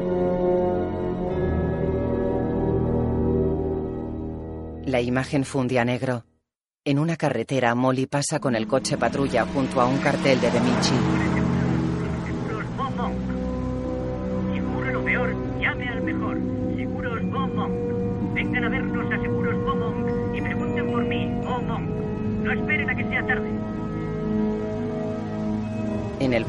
La 4.86 5.00
imagen 5.00 5.44
funde 5.44 5.84
negro. 5.84 6.24
En 6.84 6.98
una 6.98 7.16
carretera, 7.16 7.74
Molly 7.74 8.06
pasa 8.06 8.38
con 8.38 8.54
el 8.54 8.66
coche 8.66 8.96
patrulla 8.98 9.46
junto 9.46 9.80
a 9.80 9.86
un 9.86 9.98
cartel 9.98 10.40
de 10.40 10.50
Demichi. 10.50 11.33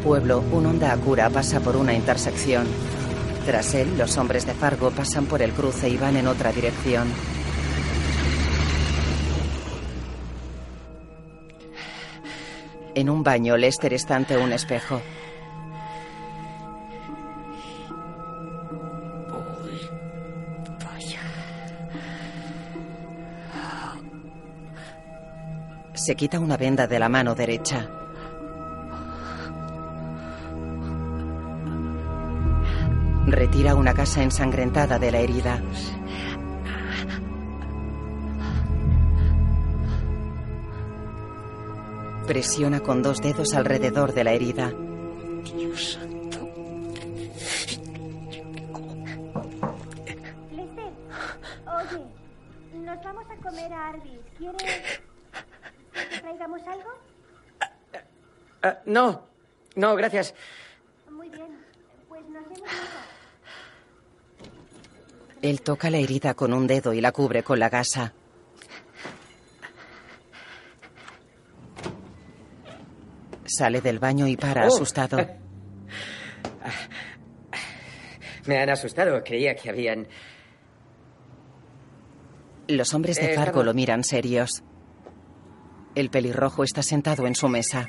Pueblo, 0.06 0.44
un 0.52 0.68
Honda 0.68 0.94
Acura 0.94 1.32
pasa 1.32 1.60
por 1.62 1.76
una 1.76 1.92
intersección. 1.92 2.68
Tras 3.44 3.74
él, 3.74 3.98
los 3.98 4.16
hombres 4.18 4.46
de 4.46 4.54
Fargo 4.54 4.92
pasan 4.92 5.26
por 5.26 5.42
el 5.42 5.52
cruce 5.52 5.90
y 5.90 5.98
van 5.98 6.16
en 6.16 6.28
otra 6.28 6.52
dirección. 6.52 7.08
En 12.94 13.10
un 13.10 13.24
baño, 13.24 13.58
Lester 13.58 13.96
está 13.96 14.16
ante 14.16 14.38
un 14.38 14.54
espejo. 14.54 15.02
Se 25.96 26.16
quita 26.16 26.40
una 26.40 26.58
venda 26.58 26.86
de 26.86 27.00
la 27.00 27.10
mano 27.10 27.34
derecha. 27.34 28.05
Retira 33.56 33.74
una 33.74 33.94
casa 33.94 34.22
ensangrentada 34.22 35.00
de 35.00 35.12
la 35.14 35.20
herida. 35.20 35.62
Presiona 42.28 42.82
con 42.82 43.02
dos 43.02 43.22
dedos 43.22 43.54
alrededor 43.54 44.12
de 44.12 44.24
la 44.26 44.34
herida. 44.34 44.74
Dios 45.56 45.94
santo. 45.94 46.50
Lester, 50.52 50.92
oye, 51.66 52.04
nos 52.74 53.04
vamos 53.06 53.24
a 53.30 53.36
comer 53.38 53.72
a 53.72 53.88
Arby's. 53.88 54.20
¿Quieres 54.38 54.64
que 55.94 56.20
traigamos 56.20 56.60
algo? 56.68 56.90
Ah, 58.64 58.80
no, 58.86 59.22
no, 59.78 59.96
gracias. 59.96 60.36
Muy 61.10 61.30
bien, 61.30 61.58
pues 62.10 62.22
nos 62.28 62.44
vemos 62.44 62.60
luego. 62.60 63.16
Él 65.46 65.62
toca 65.62 65.92
la 65.92 65.98
herida 66.00 66.34
con 66.34 66.54
un 66.54 66.66
dedo 66.66 66.92
y 66.92 67.02
la 67.02 67.12
cubre 67.12 67.44
con 67.44 67.60
la 67.60 67.70
gasa. 67.70 68.14
Sale 73.46 73.82
del 73.82 74.00
baño 74.00 74.28
y 74.28 74.36
para 74.38 74.64
Oh. 74.66 74.68
asustado. 74.68 75.18
Me 78.48 78.58
han 78.60 78.70
asustado. 78.70 79.24
Creía 79.24 79.56
que 79.56 79.70
habían. 79.70 80.08
Los 82.68 82.94
hombres 82.94 83.18
de 83.18 83.34
Eh, 83.34 83.36
Fargo 83.36 83.64
lo 83.64 83.74
miran 83.74 84.04
serios. 84.04 84.64
El 85.94 86.10
pelirrojo 86.10 86.64
está 86.64 86.82
sentado 86.84 87.26
en 87.28 87.36
su 87.36 87.48
mesa. 87.48 87.88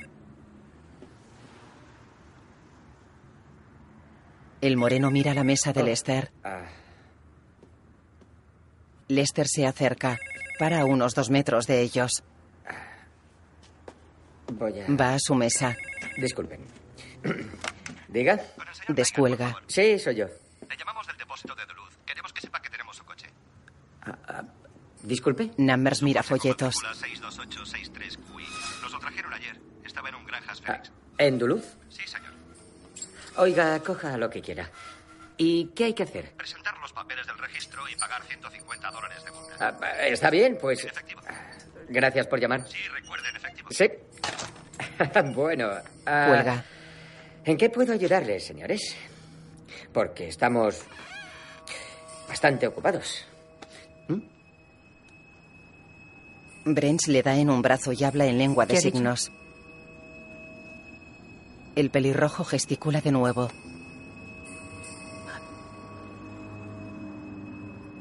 El 4.60 4.76
moreno 4.76 5.10
mira 5.10 5.32
la 5.34 5.44
mesa 5.44 5.72
de 5.72 5.82
Oh. 5.82 5.86
Lester. 5.86 6.30
Ah, 9.06 9.12
Lester 9.12 9.46
se 9.48 9.66
acerca. 9.66 10.18
Para 10.58 10.80
a 10.80 10.84
unos 10.84 11.14
dos 11.14 11.30
metros 11.30 11.66
de 11.66 11.80
ellos. 11.82 12.22
voy 14.52 14.80
a. 14.80 14.86
Va 14.88 15.14
a 15.14 15.18
su 15.18 15.34
mesa. 15.34 15.76
Disculpen. 16.16 16.60
Diga. 18.08 18.40
Descuelga. 18.88 19.56
Sí, 19.66 19.98
soy 19.98 20.16
yo. 20.16 20.26
Le 20.68 20.76
llamamos 20.76 21.06
del 21.06 21.16
depósito 21.18 21.54
de 21.54 21.66
Duluth. 21.66 21.92
Queremos 22.04 22.32
que 22.32 22.40
sepa 22.40 22.60
que 22.60 22.70
tenemos 22.70 22.96
su 22.96 23.04
coche. 23.04 23.26
Disculpe. 25.02 25.50
Numbers 25.58 26.02
mira 26.02 26.22
folletos. 26.22 26.82
La 26.82 26.94
62863 26.94 28.16
QI. 28.16 28.44
Nos 28.82 28.92
lo 28.92 28.98
trajeron 28.98 29.32
ayer. 29.34 29.60
Estaba 29.84 30.08
en 30.08 30.14
un 30.16 30.24
Granjas 30.26 30.60
Ah, 30.66 30.72
Felix. 30.72 30.92
¿En 31.18 31.38
Duluth? 31.38 31.64
Sí, 31.90 32.02
señor. 32.06 32.32
Oiga, 33.36 33.78
coja 33.80 34.16
lo 34.16 34.30
que 34.30 34.40
quiera. 34.40 34.70
¿Y 35.36 35.66
qué 35.74 35.84
hay 35.84 35.94
que 35.94 36.04
hacer? 36.04 36.32
Presentar 36.32 36.78
los 36.78 36.86
papeles 36.96 37.26
del 37.26 37.38
registro 37.38 37.87
y 37.88 37.94
pagar 37.94 38.22
150 38.24 38.90
dólares 38.90 39.22
de 39.22 39.30
multa. 39.30 39.54
Ah, 39.61 40.06
está 40.06 40.30
bien, 40.30 40.56
pues. 40.59 40.87
Gracias 41.90 42.26
por 42.26 42.40
llamar. 42.40 42.66
Sí, 42.66 42.78
recuerden 42.88 43.37
efectivo. 43.37 43.68
Sí. 43.70 43.87
bueno. 45.35 45.70
ah. 46.06 46.62
¿En 47.44 47.56
qué 47.56 47.68
puedo 47.68 47.92
ayudarles, 47.92 48.46
señores? 48.46 48.96
Porque 49.92 50.28
estamos 50.28 50.82
bastante 52.28 52.66
ocupados. 52.66 53.26
Brents 56.64 57.06
le 57.06 57.22
da 57.22 57.37
en 57.37 57.48
un 57.48 57.62
brazo 57.62 57.92
y 57.92 58.02
habla 58.02 58.26
en 58.26 58.38
lengua 58.38 58.66
de 58.66 58.72
¿Qué 58.72 58.78
ha 58.78 58.80
dicho? 58.80 58.96
signos. 58.96 59.30
El 61.76 61.90
pelirrojo 61.90 62.42
gesticula 62.42 63.00
de 63.00 63.12
nuevo. 63.12 63.52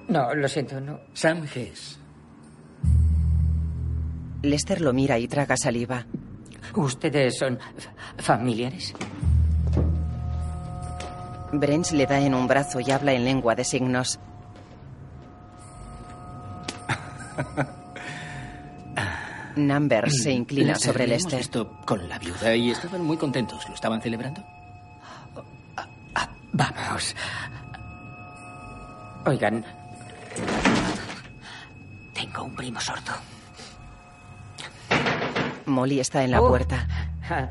No, 0.08 0.34
lo 0.34 0.48
siento, 0.48 0.80
no. 0.80 1.00
Sam 1.14 1.46
Hess. 1.54 2.00
Lester 4.44 4.82
lo 4.82 4.94
mira 4.94 5.18
y 5.18 5.28
traga 5.28 5.58
saliva. 5.58 6.06
¿Ustedes 6.76 7.38
son 7.38 7.60
familiares? 8.18 8.94
Brents 11.52 11.92
le 11.94 12.06
da 12.06 12.20
en 12.20 12.34
un 12.36 12.48
brazo 12.48 12.80
y 12.80 12.92
habla 12.92 13.14
en 13.14 13.26
lengua 13.26 13.56
de 13.56 13.64
signos. 13.64 14.20
Numbers 19.56 20.22
se 20.24 20.32
inclina 20.32 20.76
sobre 20.76 21.08
Lester. 21.08 21.40
visto 21.40 21.80
con 21.86 22.10
la 22.10 22.20
viuda 22.20 22.54
y 22.56 22.72
estaban 22.72 23.02
muy 23.02 23.18
contentos. 23.18 23.68
¿Lo 23.68 23.76
estaban 23.76 24.02
celebrando? 24.02 24.44
Vamos. 26.52 27.16
Oigan. 29.26 29.66
Tengo 32.26 32.44
un 32.44 32.56
primo 32.56 32.80
sordo. 32.82 33.14
Molly 35.68 36.00
está 36.00 36.24
en 36.24 36.32
la 36.32 36.42
Oh. 36.42 36.48
puerta. 36.48 36.88
Ah, 37.30 37.48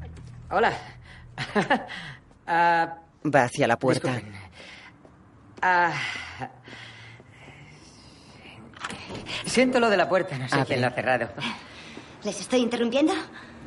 Hola. 0.50 0.72
Ah, 2.46 2.96
Va 3.34 3.44
hacia 3.44 3.66
la 3.66 3.78
puerta. 3.78 4.20
Ah, 5.62 5.92
siento 9.46 9.80
lo 9.80 9.88
de 9.88 9.96
la 9.96 10.06
puerta, 10.08 10.36
no 10.38 10.46
sé 10.48 10.54
Abre. 10.56 10.66
quién 10.66 10.80
la 10.82 10.88
ha 10.88 10.90
cerrado. 10.90 11.28
¿Les 12.22 12.38
estoy 12.40 12.60
interrumpiendo? 12.60 13.14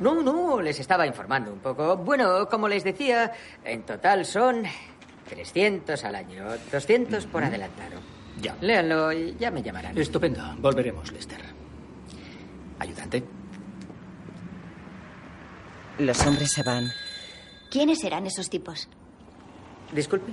No, 0.00 0.22
no, 0.22 0.60
les 0.60 0.78
estaba 0.78 1.06
informando 1.08 1.52
un 1.52 1.58
poco. 1.58 1.96
Bueno, 1.96 2.48
como 2.48 2.68
les 2.68 2.84
decía, 2.84 3.32
en 3.64 3.82
total 3.82 4.24
son 4.24 4.62
300 5.28 6.04
al 6.04 6.14
año, 6.14 6.44
200 6.70 7.26
por 7.26 7.42
adelantado. 7.42 8.00
Ya. 8.40 8.56
Léanlo 8.60 9.12
y 9.12 9.36
ya 9.38 9.50
me 9.50 9.62
llamarán. 9.62 9.96
Estupendo. 9.98 10.42
Volveremos, 10.58 11.10
Lester. 11.12 11.40
Ayudante. 12.78 13.24
Los 15.98 16.24
hombres 16.26 16.52
se 16.52 16.62
van. 16.62 16.88
¿Quiénes 17.70 17.98
serán 18.00 18.26
esos 18.26 18.48
tipos? 18.48 18.88
Disculpe. 19.92 20.32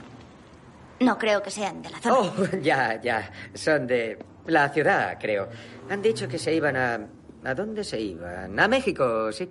No 0.99 1.17
creo 1.17 1.41
que 1.41 1.49
sean 1.51 1.81
de 1.81 1.89
la 1.89 1.99
zona. 1.99 2.15
Oh, 2.19 2.33
ya, 2.61 3.01
ya. 3.01 3.31
Son 3.53 3.87
de 3.87 4.17
la 4.45 4.69
ciudad, 4.69 5.17
creo. 5.19 5.49
Han 5.89 6.01
dicho 6.01 6.27
que 6.27 6.37
se 6.37 6.53
iban 6.53 6.75
a... 6.77 6.99
¿A 7.43 7.53
dónde 7.53 7.83
se 7.83 7.99
iban? 7.99 8.59
A 8.59 8.67
México, 8.67 9.31
sí. 9.31 9.49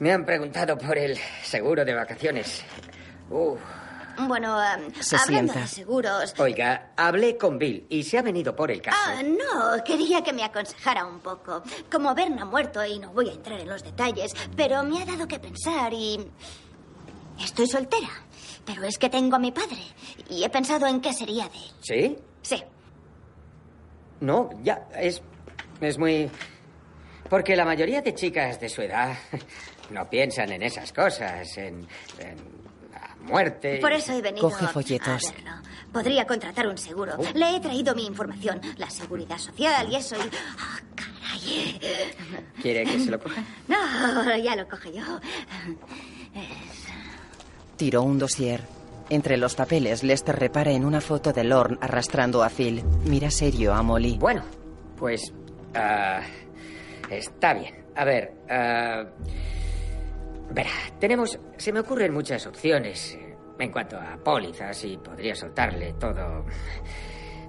Me 0.00 0.12
han 0.12 0.24
preguntado 0.24 0.76
por 0.76 0.98
el 0.98 1.16
seguro 1.42 1.84
de 1.84 1.94
vacaciones. 1.94 2.64
Uh, 3.30 3.56
Bueno, 4.26 4.58
Se 5.00 5.16
hablando 5.16 5.52
sienta. 5.52 5.60
de 5.60 5.66
seguros. 5.66 6.34
oiga, 6.38 6.92
hablé 6.96 7.36
con 7.36 7.58
Bill 7.58 7.86
y 7.88 8.02
se 8.02 8.18
ha 8.18 8.22
venido 8.22 8.54
por 8.54 8.70
el 8.70 8.80
caso. 8.80 8.96
Ah, 9.04 9.22
no, 9.22 9.82
quería 9.84 10.22
que 10.22 10.32
me 10.32 10.44
aconsejara 10.44 11.04
un 11.04 11.20
poco. 11.20 11.62
Como 11.90 12.14
Bern 12.14 12.38
ha 12.38 12.44
muerto 12.44 12.84
y 12.84 12.98
no 12.98 13.12
voy 13.12 13.28
a 13.28 13.32
entrar 13.32 13.60
en 13.60 13.68
los 13.68 13.82
detalles, 13.82 14.32
pero 14.56 14.82
me 14.84 15.02
ha 15.02 15.04
dado 15.06 15.26
que 15.28 15.38
pensar 15.38 15.92
y... 15.92 16.30
Estoy 17.42 17.66
soltera, 17.66 18.08
pero 18.64 18.84
es 18.84 18.96
que 18.96 19.08
tengo 19.10 19.34
a 19.34 19.38
mi 19.40 19.50
padre 19.50 19.82
y 20.30 20.44
he 20.44 20.48
pensado 20.50 20.86
en 20.86 21.00
qué 21.00 21.12
sería 21.12 21.48
de 21.48 21.56
él. 21.58 21.72
¿Sí? 21.80 22.18
Sí. 22.42 22.62
No, 24.20 24.50
ya, 24.62 24.86
es. 24.96 25.20
Es 25.80 25.98
muy. 25.98 26.30
Porque 27.28 27.56
la 27.56 27.64
mayoría 27.64 28.00
de 28.02 28.14
chicas 28.14 28.60
de 28.60 28.68
su 28.68 28.82
edad 28.82 29.16
no 29.90 30.08
piensan 30.08 30.52
en 30.52 30.62
esas 30.62 30.92
cosas, 30.92 31.58
en. 31.58 31.86
Muerte. 33.24 33.78
Por 33.80 33.92
eso 33.92 34.12
he 34.12 34.22
venido 34.22 34.48
Coge 34.48 34.64
a 34.64 34.68
folletos. 34.68 35.32
verlo. 35.34 35.50
Podría 35.92 36.26
contratar 36.26 36.66
un 36.66 36.76
seguro. 36.78 37.16
Le 37.34 37.56
he 37.56 37.60
traído 37.60 37.94
mi 37.94 38.04
información, 38.06 38.60
la 38.76 38.90
seguridad 38.90 39.38
social 39.38 39.90
y 39.90 39.96
eso 39.96 40.16
y... 40.16 40.20
¡Ah, 40.58 40.80
caray! 40.96 41.80
¿Quiere 42.60 42.84
que 42.84 42.98
se 42.98 43.10
lo 43.10 43.20
coja? 43.20 43.42
No, 43.68 44.36
ya 44.36 44.56
lo 44.56 44.66
coge 44.68 44.92
yo. 44.92 45.02
Tiró 47.76 48.02
un 48.02 48.18
dossier. 48.18 48.62
Entre 49.10 49.36
los 49.36 49.54
papeles, 49.54 50.02
Lester 50.02 50.34
repara 50.36 50.72
en 50.72 50.84
una 50.84 51.00
foto 51.00 51.32
de 51.32 51.44
Lorne 51.44 51.76
arrastrando 51.80 52.42
a 52.42 52.48
Phil. 52.48 52.82
Mira 53.04 53.30
serio 53.30 53.74
a 53.74 53.82
Molly. 53.82 54.16
Bueno, 54.18 54.42
pues. 54.96 55.32
ah, 55.74 56.22
está 57.10 57.54
bien. 57.54 57.84
A 57.94 58.04
ver. 58.04 58.32
ah, 58.48 59.04
Verá, 60.50 60.70
tenemos. 61.00 61.38
Se 61.56 61.72
me 61.72 61.80
ocurren 61.80 62.12
muchas 62.12 62.46
opciones 62.46 63.14
eh, 63.14 63.36
en 63.58 63.70
cuanto 63.72 63.96
a 63.98 64.16
pólizas 64.22 64.84
y 64.84 64.96
podría 64.98 65.34
soltarle 65.34 65.94
todo. 65.94 66.44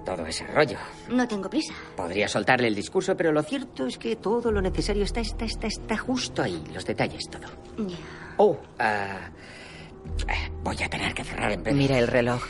todo 0.04 0.24
ese 0.26 0.46
rollo. 0.46 0.78
No 1.10 1.26
tengo 1.26 1.50
prisa. 1.50 1.74
Podría 1.96 2.28
soltarle 2.28 2.68
el 2.68 2.74
discurso, 2.74 3.16
pero 3.16 3.32
lo 3.32 3.42
cierto 3.42 3.86
es 3.86 3.98
que 3.98 4.16
todo 4.16 4.50
lo 4.52 4.60
necesario 4.62 5.04
está, 5.04 5.20
está, 5.20 5.44
está, 5.44 5.66
está 5.66 5.96
justo 5.98 6.42
ahí. 6.42 6.62
Los 6.72 6.84
detalles, 6.86 7.28
todo. 7.28 7.48
Ya. 7.86 7.96
Oh, 8.38 8.56
eh, 8.78 10.50
voy 10.62 10.76
a 10.82 10.88
tener 10.88 11.12
que 11.12 11.24
cerrar 11.24 11.52
en 11.52 11.62
breve. 11.62 11.76
Mira 11.78 11.98
el 11.98 12.06
reloj. 12.06 12.42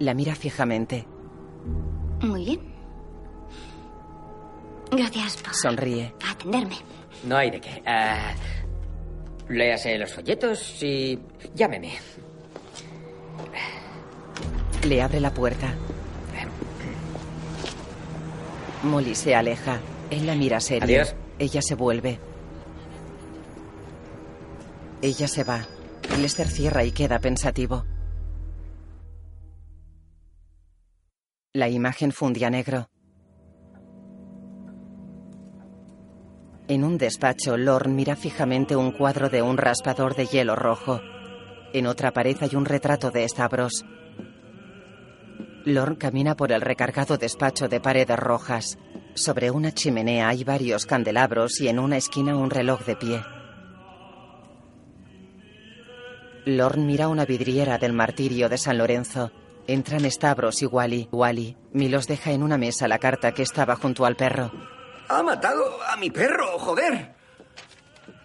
La 0.00 0.14
mira 0.14 0.34
fijamente. 0.34 1.06
Muy 2.22 2.44
bien. 2.44 2.74
Gracias 4.90 5.36
por 5.38 5.54
Sonríe. 5.54 6.14
atenderme. 6.30 6.76
No 7.26 7.36
hay 7.36 7.50
de 7.50 7.60
qué. 7.60 7.82
Ah, 7.86 8.34
léase 9.48 9.98
los 9.98 10.12
folletos 10.12 10.82
y 10.82 11.18
llámeme. 11.54 11.92
Le 14.86 15.02
abre 15.02 15.20
la 15.20 15.32
puerta. 15.32 15.74
Molly 18.82 19.14
se 19.14 19.34
aleja. 19.34 19.80
Él 20.10 20.26
la 20.26 20.34
mira 20.34 20.60
serio. 20.60 20.84
Adiós. 20.84 21.14
Ella 21.38 21.62
se 21.62 21.74
vuelve. 21.74 22.18
Ella 25.00 25.26
se 25.26 25.44
va. 25.44 25.66
Lester 26.20 26.48
cierra 26.48 26.84
y 26.84 26.92
queda 26.92 27.18
pensativo. 27.18 27.84
La 31.54 31.68
imagen 31.68 32.12
fundía 32.12 32.50
negro. 32.50 32.88
En 36.66 36.82
un 36.82 36.96
despacho, 36.96 37.58
Lorne 37.58 37.92
mira 37.92 38.16
fijamente 38.16 38.74
un 38.74 38.90
cuadro 38.90 39.28
de 39.28 39.42
un 39.42 39.58
raspador 39.58 40.14
de 40.14 40.26
hielo 40.26 40.56
rojo. 40.56 41.02
En 41.74 41.86
otra 41.86 42.12
pared 42.12 42.36
hay 42.40 42.56
un 42.56 42.64
retrato 42.64 43.10
de 43.10 43.28
Stavros. 43.28 43.84
Lorne 45.66 45.98
camina 45.98 46.36
por 46.36 46.52
el 46.52 46.62
recargado 46.62 47.18
despacho 47.18 47.68
de 47.68 47.80
paredes 47.80 48.18
rojas. 48.18 48.78
Sobre 49.14 49.50
una 49.50 49.72
chimenea 49.72 50.28
hay 50.28 50.42
varios 50.42 50.86
candelabros 50.86 51.60
y 51.60 51.68
en 51.68 51.78
una 51.78 51.98
esquina 51.98 52.34
un 52.34 52.48
reloj 52.48 52.82
de 52.86 52.96
pie. 52.96 53.22
Lorne 56.46 56.84
mira 56.86 57.08
una 57.08 57.26
vidriera 57.26 57.76
del 57.76 57.92
martirio 57.92 58.48
de 58.48 58.56
San 58.56 58.78
Lorenzo. 58.78 59.32
Entran 59.66 60.10
Stavros 60.10 60.62
y 60.62 60.66
Wally. 60.66 61.08
Wally. 61.12 61.56
Milos 61.72 62.06
deja 62.06 62.32
en 62.32 62.42
una 62.42 62.56
mesa 62.56 62.88
la 62.88 62.98
carta 62.98 63.32
que 63.32 63.42
estaba 63.42 63.76
junto 63.76 64.06
al 64.06 64.16
perro. 64.16 64.73
Ha 65.08 65.22
matado 65.22 65.78
a 65.90 65.96
mi 65.96 66.10
perro, 66.10 66.58
joder. 66.58 67.14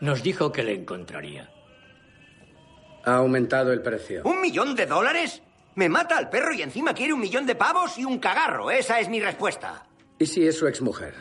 Nos 0.02 0.24
dijo 0.24 0.52
que 0.52 0.64
le 0.64 0.74
encontraría. 0.74 1.50
Ha 3.06 3.16
aumentado 3.16 3.72
el 3.74 3.82
precio. 3.82 4.22
¿Un 4.26 4.42
millón 4.42 4.76
de 4.76 4.86
dólares? 4.86 5.42
Me 5.76 5.90
mata 5.90 6.18
al 6.18 6.30
perro 6.30 6.54
y 6.54 6.62
encima 6.62 6.94
quiere 6.94 7.14
un 7.14 7.20
millón 7.20 7.46
de 7.46 7.56
pavos 7.56 7.98
y 7.98 8.06
un 8.06 8.20
cagarro. 8.20 8.72
Esa 8.72 9.00
es 9.00 9.10
mi 9.10 9.20
respuesta. 9.20 9.84
¿Y 10.18 10.26
si 10.26 10.46
es 10.48 10.58
su 10.58 10.68
exmujer? 10.68 11.14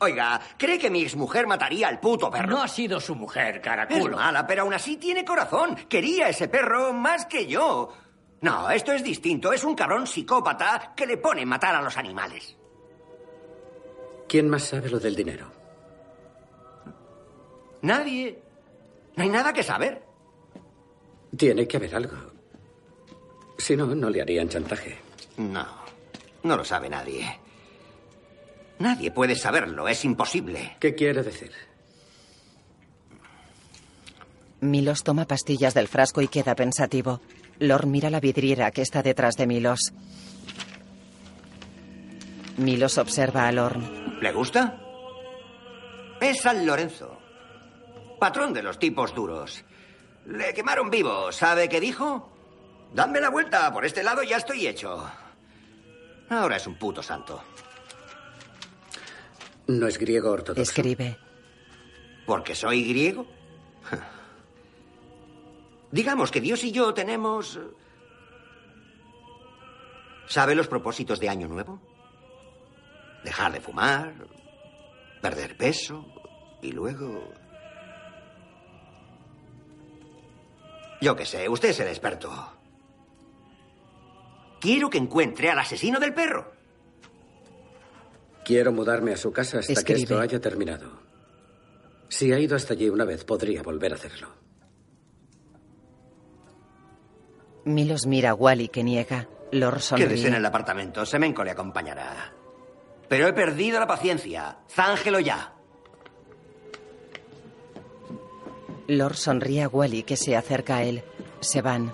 Oiga, 0.00 0.40
¿cree 0.58 0.78
que 0.78 0.90
mi 0.90 1.02
exmujer 1.02 1.46
mataría 1.46 1.88
al 1.88 2.00
puto 2.00 2.30
perro? 2.30 2.48
No 2.48 2.62
ha 2.62 2.68
sido 2.68 3.00
su 3.00 3.14
mujer, 3.14 3.56
Es 3.56 3.62
caraculo. 3.62 4.16
mala, 4.16 4.46
pero 4.46 4.62
aún 4.62 4.74
así 4.74 4.96
tiene 4.96 5.24
corazón. 5.24 5.76
Quería 5.88 6.28
ese 6.28 6.48
perro 6.48 6.92
más 6.92 7.26
que 7.26 7.46
yo. 7.46 7.92
No, 8.40 8.68
esto 8.70 8.92
es 8.92 9.04
distinto. 9.04 9.52
Es 9.52 9.62
un 9.62 9.76
cabrón 9.76 10.06
psicópata 10.06 10.92
que 10.96 11.06
le 11.06 11.18
pone 11.18 11.46
matar 11.46 11.76
a 11.76 11.82
los 11.82 11.96
animales. 11.96 12.56
¿Quién 14.32 14.48
más 14.48 14.64
sabe 14.64 14.88
lo 14.88 14.98
del 14.98 15.14
dinero? 15.14 15.46
Nadie. 17.82 18.38
No 19.14 19.24
hay 19.24 19.28
nada 19.28 19.52
que 19.52 19.62
saber. 19.62 20.02
Tiene 21.36 21.68
que 21.68 21.76
haber 21.76 21.94
algo. 21.94 22.16
Si 23.58 23.76
no, 23.76 23.94
no 23.94 24.08
le 24.08 24.22
harían 24.22 24.48
chantaje. 24.48 24.96
No, 25.36 25.66
no 26.44 26.56
lo 26.56 26.64
sabe 26.64 26.88
nadie. 26.88 27.26
Nadie 28.78 29.10
puede 29.10 29.36
saberlo, 29.36 29.86
es 29.86 30.02
imposible. 30.02 30.78
¿Qué 30.80 30.94
quiere 30.94 31.22
decir? 31.22 31.52
Milos 34.62 35.02
toma 35.02 35.26
pastillas 35.26 35.74
del 35.74 35.88
frasco 35.88 36.22
y 36.22 36.28
queda 36.28 36.54
pensativo. 36.54 37.20
Lord 37.58 37.84
mira 37.84 38.08
la 38.08 38.20
vidriera 38.20 38.70
que 38.70 38.80
está 38.80 39.02
detrás 39.02 39.36
de 39.36 39.46
Milos. 39.46 39.92
Milos 42.56 42.98
observa 42.98 43.48
a 43.48 43.52
Lorne. 43.52 44.16
¿Le 44.20 44.32
gusta? 44.32 44.78
Es 46.20 46.40
San 46.42 46.66
Lorenzo. 46.66 47.18
Patrón 48.20 48.52
de 48.52 48.62
los 48.62 48.78
tipos 48.78 49.14
duros. 49.14 49.64
Le 50.26 50.54
quemaron 50.54 50.90
vivo. 50.90 51.32
¿Sabe 51.32 51.68
qué 51.68 51.80
dijo? 51.80 52.30
Dame 52.94 53.20
la 53.20 53.30
vuelta. 53.30 53.72
Por 53.72 53.84
este 53.84 54.02
lado 54.02 54.22
ya 54.22 54.36
estoy 54.36 54.66
hecho. 54.66 55.04
Ahora 56.30 56.56
es 56.56 56.66
un 56.66 56.76
puto 56.76 57.02
santo. 57.02 57.42
No 59.66 59.86
es 59.86 59.98
griego 59.98 60.30
ortodoxo. 60.30 60.62
Escribe. 60.62 61.18
¿Porque 62.26 62.54
soy 62.54 62.84
griego? 62.84 63.26
Digamos 65.90 66.30
que 66.30 66.40
Dios 66.40 66.62
y 66.64 66.72
yo 66.72 66.94
tenemos... 66.94 67.58
¿Sabe 70.26 70.54
los 70.54 70.68
propósitos 70.68 71.18
de 71.20 71.28
Año 71.28 71.48
Nuevo? 71.48 71.80
Dejar 73.24 73.52
de 73.52 73.60
fumar, 73.60 74.14
perder 75.20 75.56
peso 75.56 76.06
y 76.60 76.72
luego... 76.72 77.32
Yo 81.00 81.16
qué 81.16 81.26
sé, 81.26 81.48
usted 81.48 81.70
es 81.70 81.80
el 81.80 81.88
experto. 81.88 82.30
Quiero 84.60 84.88
que 84.88 84.98
encuentre 84.98 85.50
al 85.50 85.58
asesino 85.58 85.98
del 85.98 86.14
perro. 86.14 86.52
Quiero 88.44 88.72
mudarme 88.72 89.12
a 89.12 89.16
su 89.16 89.32
casa 89.32 89.58
hasta 89.58 89.72
Escribe. 89.72 89.96
que 89.98 90.02
esto 90.02 90.20
haya 90.20 90.40
terminado. 90.40 91.00
Si 92.08 92.32
ha 92.32 92.38
ido 92.38 92.54
hasta 92.54 92.74
allí 92.74 92.88
una 92.88 93.04
vez, 93.04 93.24
podría 93.24 93.62
volver 93.62 93.92
a 93.92 93.94
hacerlo. 93.96 94.28
Milos 97.64 98.06
mira 98.06 98.30
a 98.30 98.34
Wally 98.34 98.68
que 98.68 98.82
niega. 98.82 99.28
Lord 99.52 99.80
Quédese 99.96 100.28
en 100.28 100.34
el 100.34 100.46
apartamento. 100.46 101.04
Semenko 101.04 101.44
le 101.44 101.50
acompañará. 101.50 102.32
Pero 103.08 103.26
he 103.28 103.32
perdido 103.32 103.78
la 103.78 103.86
paciencia. 103.86 104.58
Zángelo 104.68 105.20
ya. 105.20 105.52
Lord 108.88 109.16
sonríe 109.16 109.62
a 109.62 109.68
Wally 109.68 110.02
que 110.02 110.16
se 110.16 110.36
acerca 110.36 110.76
a 110.76 110.82
él. 110.82 111.02
Se 111.40 111.62
van. 111.62 111.92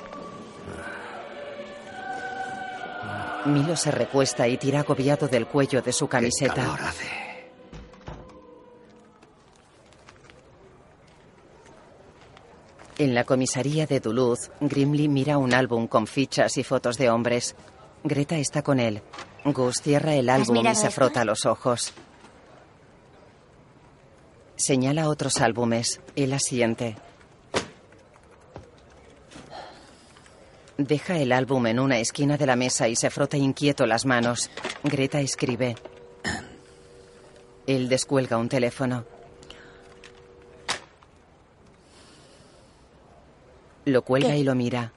Milo 3.46 3.76
se 3.76 3.90
recuesta 3.90 4.46
y 4.48 4.56
tira 4.58 4.80
agobiado 4.80 5.28
del 5.28 5.46
cuello 5.46 5.80
de 5.80 5.92
su 5.92 6.08
camiseta. 6.08 6.54
calor 6.54 6.80
hace. 6.82 7.18
En 12.98 13.14
la 13.14 13.22
comisaría 13.22 13.86
de 13.86 14.00
Duluth, 14.00 14.50
Grimley 14.60 15.06
mira 15.08 15.38
un 15.38 15.54
álbum 15.54 15.86
con 15.86 16.08
fichas 16.08 16.58
y 16.58 16.64
fotos 16.64 16.98
de 16.98 17.10
hombres. 17.10 17.54
Greta 18.02 18.36
está 18.36 18.62
con 18.62 18.80
él. 18.80 19.02
Gus 19.44 19.80
cierra 19.82 20.14
el 20.14 20.28
álbum 20.28 20.56
y 20.56 20.62
se 20.74 20.88
esto? 20.88 20.90
frota 20.90 21.24
los 21.24 21.46
ojos. 21.46 21.92
Señala 24.56 25.08
otros 25.08 25.40
álbumes. 25.40 26.00
Él 26.16 26.32
asiente. 26.32 26.96
Deja 30.76 31.18
el 31.18 31.32
álbum 31.32 31.66
en 31.66 31.80
una 31.80 31.98
esquina 31.98 32.36
de 32.36 32.46
la 32.46 32.56
mesa 32.56 32.88
y 32.88 32.96
se 32.96 33.10
frota 33.10 33.36
inquieto 33.36 33.86
las 33.86 34.04
manos. 34.04 34.50
Greta 34.84 35.20
escribe. 35.20 35.76
Él 37.66 37.88
descuelga 37.88 38.36
un 38.36 38.48
teléfono. 38.48 39.04
Lo 43.84 44.02
cuelga 44.02 44.30
¿Qué? 44.30 44.38
y 44.38 44.44
lo 44.44 44.54
mira. 44.54 44.92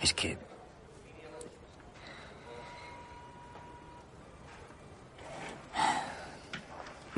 Es 0.00 0.14
que... 0.14 0.49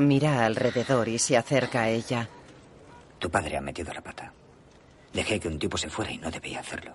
Mira 0.03 0.45
alrededor 0.45 1.09
y 1.09 1.19
se 1.19 1.37
acerca 1.37 1.83
a 1.83 1.89
ella. 1.89 2.29
Tu 3.21 3.31
padre 3.31 3.57
ha 3.57 3.61
metido 3.61 3.93
la 3.95 4.01
pata. 4.01 4.33
Dejé 5.13 5.39
que 5.39 5.47
un 5.47 5.59
tipo 5.61 5.79
se 5.79 5.89
fuera 5.89 6.11
y 6.11 6.19
no 6.19 6.29
debía 6.29 6.59
hacerlo. 6.59 6.95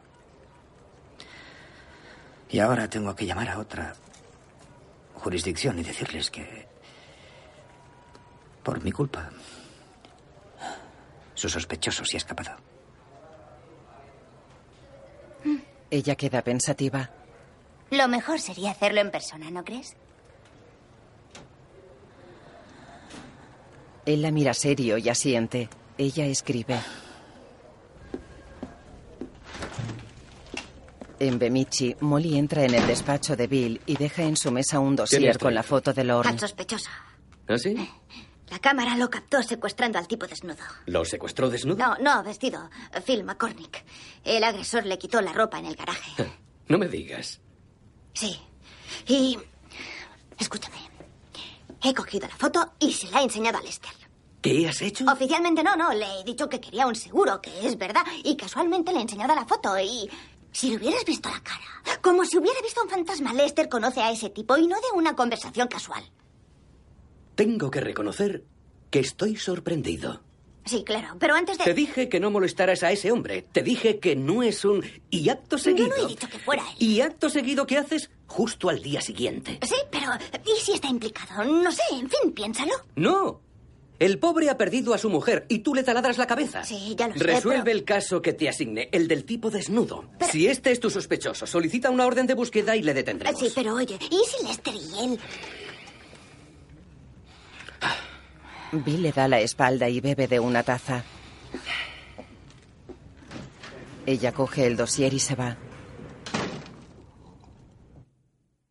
Y 2.49 2.59
ahora 2.59 2.89
tengo 2.89 3.15
que 3.15 3.25
llamar 3.25 3.49
a 3.49 3.59
otra 3.59 3.95
jurisdicción 5.15 5.79
y 5.79 5.83
decirles 5.83 6.29
que... 6.29 6.67
Por 8.63 8.83
mi 8.83 8.91
culpa... 8.91 9.29
Su 11.33 11.47
sospechoso 11.47 12.03
se 12.03 12.17
ha 12.17 12.19
escapado. 12.19 12.57
Ella 15.89 16.15
queda 16.15 16.41
pensativa. 16.41 17.09
Lo 17.89 18.07
mejor 18.09 18.39
sería 18.41 18.71
hacerlo 18.71 18.99
en 18.99 19.11
persona, 19.11 19.49
¿no 19.49 19.63
crees? 19.63 19.95
Él 24.07 24.21
la 24.21 24.31
mira 24.31 24.53
serio 24.53 24.97
y 24.97 25.09
asiente. 25.09 25.67
Ella 25.97 26.25
escribe. 26.25 26.79
En 31.19 31.37
Bemichi, 31.37 31.93
Molly 31.99 32.37
entra 32.37 32.63
en 32.63 32.73
el 32.73 32.87
despacho 32.87 33.35
de 33.35 33.47
Bill 33.47 33.81
y 33.85 33.97
deja 33.97 34.23
en 34.23 34.37
su 34.37 34.49
mesa 34.49 34.79
un 34.79 34.95
dossier 34.95 35.37
con 35.37 35.53
la 35.53 35.61
foto 35.61 35.91
de 35.91 36.05
Lorne. 36.05 36.31
Al 36.31 36.39
sospechoso. 36.39 36.89
¿Ah, 37.49 37.57
sí? 37.57 37.75
La 38.49 38.59
cámara 38.59 38.95
lo 38.95 39.09
captó 39.09 39.43
secuestrando 39.43 39.99
al 39.99 40.07
tipo 40.07 40.25
desnudo. 40.25 40.63
¿Lo 40.85 41.03
secuestró 41.03 41.49
desnudo? 41.49 41.75
No, 41.77 41.97
no, 41.97 42.23
vestido. 42.23 42.69
Phil 43.05 43.25
McCormick. 43.25 43.83
El 44.23 44.41
agresor 44.45 44.85
le 44.85 44.97
quitó 44.97 45.19
la 45.19 45.33
ropa 45.33 45.59
en 45.59 45.65
el 45.65 45.75
garaje. 45.75 46.11
No 46.69 46.77
me 46.77 46.89
digas. 46.89 47.39
Sí. 48.13 48.37
Y... 49.07 49.37
Escúchame. 50.37 50.86
He 51.83 51.93
cogido 51.93 52.27
la 52.27 52.35
foto 52.35 52.73
y 52.79 52.91
se 52.91 53.09
la 53.11 53.21
he 53.21 53.23
enseñado 53.23 53.57
a 53.57 53.61
Lester. 53.61 53.91
¿Qué 54.41 54.67
has 54.67 54.81
hecho? 54.81 55.05
Oficialmente 55.11 55.63
no, 55.63 55.75
no. 55.75 55.93
Le 55.93 56.05
he 56.19 56.23
dicho 56.23 56.47
que 56.47 56.59
quería 56.59 56.87
un 56.87 56.95
seguro, 56.95 57.41
que 57.41 57.67
es 57.67 57.77
verdad. 57.77 58.03
Y 58.23 58.35
casualmente 58.35 58.91
le 58.91 58.99
he 58.99 59.01
enseñado 59.01 59.35
la 59.35 59.45
foto 59.45 59.77
y... 59.79 60.09
Si 60.51 60.69
le 60.69 60.77
hubieras 60.77 61.05
visto 61.05 61.29
la 61.29 61.39
cara, 61.41 61.99
como 62.01 62.25
si 62.25 62.37
hubiera 62.37 62.59
visto 62.61 62.81
un 62.81 62.89
fantasma, 62.89 63.33
Lester 63.33 63.69
conoce 63.69 64.01
a 64.01 64.11
ese 64.11 64.29
tipo 64.29 64.57
y 64.57 64.65
no 64.65 64.77
de 64.77 64.87
una 64.95 65.15
conversación 65.15 65.67
casual. 65.67 66.03
Tengo 67.35 67.69
que 67.69 67.79
reconocer 67.79 68.43
que 68.89 68.99
estoy 68.99 69.35
sorprendido. 69.35 70.23
Sí, 70.65 70.83
claro, 70.83 71.15
pero 71.19 71.35
antes 71.35 71.59
de... 71.59 71.63
Te 71.63 71.73
dije 71.73 72.09
que 72.09 72.19
no 72.19 72.31
molestaras 72.31 72.81
a 72.81 72.91
ese 72.91 73.11
hombre. 73.11 73.43
Te 73.43 73.61
dije 73.61 73.99
que 73.99 74.15
no 74.15 74.41
es 74.41 74.65
un... 74.65 74.83
Y 75.11 75.29
acto 75.29 75.57
seguido... 75.57 75.89
Yo 75.89 75.97
no 75.97 76.05
he 76.05 76.07
dicho 76.07 76.27
que 76.27 76.39
fuera 76.39 76.63
él. 76.71 76.75
¿Y 76.79 77.01
acto 77.01 77.29
seguido 77.29 77.67
qué 77.67 77.77
haces? 77.77 78.09
Justo 78.27 78.69
al 78.69 78.81
día 78.81 79.01
siguiente. 79.01 79.59
Sí, 79.63 79.75
pero... 79.89 80.11
¿Y 80.45 80.59
si 80.61 80.73
está 80.73 80.87
implicado? 80.89 81.43
No 81.45 81.71
sé, 81.71 81.81
en 81.93 82.09
fin, 82.09 82.31
piénsalo. 82.33 82.73
No. 82.95 83.41
El 83.99 84.19
pobre 84.19 84.49
ha 84.51 84.57
perdido 84.57 84.93
a 84.93 84.97
su 84.99 85.09
mujer 85.09 85.45
y 85.49 85.59
tú 85.59 85.73
le 85.73 85.81
taladras 85.81 86.17
la 86.19 86.27
cabeza. 86.27 86.63
Sí, 86.63 86.93
ya 86.95 87.07
lo 87.07 87.15
sé, 87.15 87.23
Resuelve 87.23 87.63
pero- 87.63 87.77
el 87.77 87.83
caso 87.83 88.21
que 88.21 88.33
te 88.33 88.47
asigne, 88.47 88.89
el 88.91 89.07
del 89.07 89.23
tipo 89.23 89.49
desnudo. 89.49 90.05
Si 90.29 90.47
este 90.47 90.71
es 90.71 90.79
tu 90.79 90.89
sospechoso, 90.91 91.47
solicita 91.47 91.89
una 91.89 92.05
orden 92.05 92.27
de 92.27 92.35
búsqueda 92.35 92.75
y 92.75 92.83
le 92.83 92.93
detendremos. 92.93 93.39
Sí, 93.39 93.51
pero 93.55 93.73
oye, 93.73 93.97
¿y 94.11 94.19
si 94.29 94.45
Lester 94.45 94.75
y 94.75 95.03
él... 95.13 95.19
Bill 98.73 99.01
le 99.01 99.11
da 99.13 99.27
la 99.29 99.39
espalda 99.39 99.87
y 99.89 100.01
bebe 100.01 100.27
de 100.27 100.39
una 100.41 100.61
taza. 100.61 101.03
Ella 104.05 104.31
coge 104.33 104.65
el 104.67 104.75
dossier 104.77 105.13
y 105.13 105.19
se 105.19 105.35
va. 105.35 105.57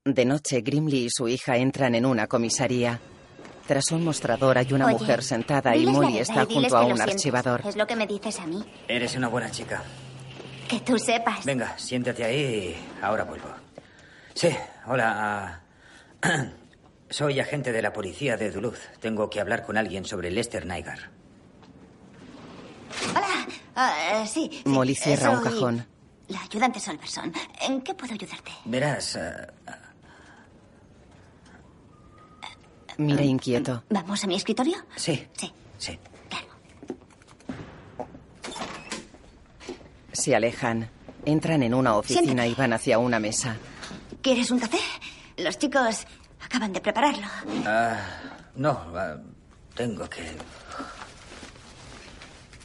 De 0.06 0.24
noche, 0.24 0.60
Grimley 0.60 1.06
y 1.06 1.10
su 1.10 1.26
hija 1.26 1.56
entran 1.56 1.96
en 1.96 2.06
una 2.06 2.28
comisaría. 2.28 3.00
Tras 3.66 3.90
un 3.90 4.04
mostrador 4.04 4.56
hay 4.56 4.72
una 4.72 4.86
Oye, 4.86 4.94
mujer 4.98 5.24
sentada 5.24 5.74
y 5.74 5.84
Molly 5.84 6.18
está 6.18 6.44
y 6.48 6.54
junto 6.54 6.76
a 6.76 6.84
un 6.84 7.00
archivador. 7.00 7.62
Es 7.66 7.74
lo 7.74 7.88
que 7.88 7.96
me 7.96 8.06
dices 8.06 8.38
a 8.38 8.46
mí. 8.46 8.64
Eres 8.86 9.16
una 9.16 9.26
buena 9.26 9.50
chica. 9.50 9.82
Que 10.68 10.78
tú 10.78 10.96
sepas. 10.96 11.44
Venga, 11.44 11.76
siéntate 11.76 12.22
ahí 12.22 12.76
y 12.76 13.04
ahora 13.04 13.24
vuelvo. 13.24 13.48
Sí, 14.32 14.48
hola. 14.86 15.60
ah, 16.22 16.44
Soy 17.10 17.40
agente 17.40 17.72
de 17.72 17.82
la 17.82 17.92
policía 17.92 18.36
de 18.36 18.52
Duluth. 18.52 18.78
Tengo 19.00 19.28
que 19.28 19.40
hablar 19.40 19.64
con 19.66 19.76
alguien 19.76 20.04
sobre 20.04 20.30
Lester 20.30 20.66
Nygar. 20.66 21.10
Hola. 23.10 23.46
Ah, 23.74 24.22
eh, 24.22 24.26
sí, 24.28 24.48
sí. 24.52 24.62
Molly 24.68 24.94
cierra 24.94 25.30
un 25.30 25.42
Soy 25.42 25.52
cajón. 25.52 25.86
La 26.28 26.42
ayudante 26.42 26.78
Solverson. 26.78 27.32
¿En 27.60 27.80
qué 27.82 27.92
puedo 27.94 28.14
ayudarte? 28.14 28.52
Verás, 28.64 29.16
ah, 29.16 29.48
Mira 32.98 33.22
inquieto. 33.22 33.82
¿Vamos 33.90 34.24
a 34.24 34.26
mi 34.26 34.36
escritorio? 34.36 34.76
sí. 34.96 35.26
Sí. 35.36 35.52
Sí. 35.78 35.98
Se 40.12 40.34
alejan. 40.34 40.88
Entran 41.24 41.62
en 41.62 41.74
una 41.74 41.96
oficina 41.96 42.22
Siéntate. 42.22 42.48
y 42.48 42.54
van 42.54 42.72
hacia 42.72 42.98
una 42.98 43.18
mesa. 43.18 43.56
¿Quieres 44.22 44.50
un 44.50 44.58
café? 44.60 44.78
Los 45.36 45.58
chicos 45.58 46.06
acaban 46.42 46.72
de 46.72 46.80
prepararlo. 46.80 47.26
Ah, 47.66 47.98
no, 48.54 48.70
ah, 48.94 49.16
tengo 49.74 50.08
que... 50.08 50.22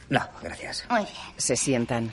No, 0.09 0.21
gracias. 0.41 0.85
Muy 0.89 0.99
bien. 1.01 1.15
Se 1.37 1.55
sientan. 1.55 2.11